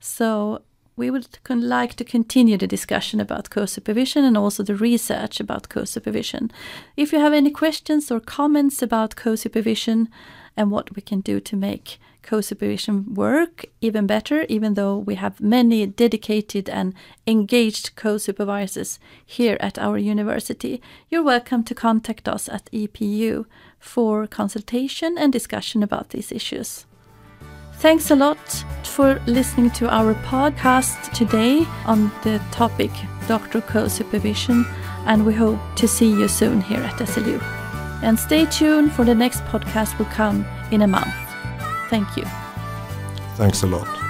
So, 0.00 0.62
we 0.98 1.10
would 1.10 1.38
like 1.48 1.94
to 1.94 2.04
continue 2.04 2.58
the 2.58 2.66
discussion 2.66 3.20
about 3.20 3.50
co-supervision 3.50 4.24
and 4.24 4.36
also 4.36 4.64
the 4.64 4.74
research 4.74 5.38
about 5.38 5.68
co-supervision. 5.68 6.50
If 6.96 7.12
you 7.12 7.20
have 7.20 7.32
any 7.32 7.52
questions 7.52 8.10
or 8.10 8.18
comments 8.18 8.82
about 8.82 9.14
co-supervision 9.14 10.08
and 10.56 10.72
what 10.72 10.96
we 10.96 11.02
can 11.02 11.20
do 11.20 11.38
to 11.38 11.56
make 11.56 11.98
co-supervision 12.24 13.14
work 13.14 13.66
even 13.80 14.08
better, 14.08 14.44
even 14.48 14.74
though 14.74 14.98
we 14.98 15.14
have 15.14 15.40
many 15.40 15.86
dedicated 15.86 16.68
and 16.68 16.92
engaged 17.28 17.94
co-supervisors 17.94 18.98
here 19.24 19.56
at 19.60 19.78
our 19.78 19.98
university, 19.98 20.82
you're 21.08 21.22
welcome 21.22 21.62
to 21.62 21.74
contact 21.76 22.28
us 22.28 22.48
at 22.48 22.68
EPU 22.72 23.46
for 23.78 24.26
consultation 24.26 25.16
and 25.16 25.32
discussion 25.32 25.84
about 25.84 26.10
these 26.10 26.32
issues. 26.32 26.87
Thanks 27.78 28.10
a 28.10 28.16
lot 28.16 28.64
for 28.82 29.20
listening 29.26 29.70
to 29.70 29.88
our 29.88 30.14
podcast 30.14 31.12
today 31.12 31.64
on 31.86 32.10
the 32.24 32.42
topic 32.50 32.90
Doctor 33.28 33.60
Co 33.60 33.86
Supervision, 33.86 34.66
and 35.06 35.24
we 35.24 35.32
hope 35.32 35.60
to 35.76 35.86
see 35.86 36.10
you 36.10 36.26
soon 36.26 36.60
here 36.60 36.80
at 36.80 36.94
SLU. 36.94 37.40
And 38.02 38.18
stay 38.18 38.46
tuned 38.46 38.92
for 38.92 39.04
the 39.04 39.14
next 39.14 39.44
podcast 39.44 39.96
will 39.96 40.06
come 40.06 40.44
in 40.72 40.82
a 40.82 40.88
month. 40.88 41.14
Thank 41.88 42.16
you. 42.16 42.24
Thanks 43.36 43.62
a 43.62 43.68
lot. 43.68 44.07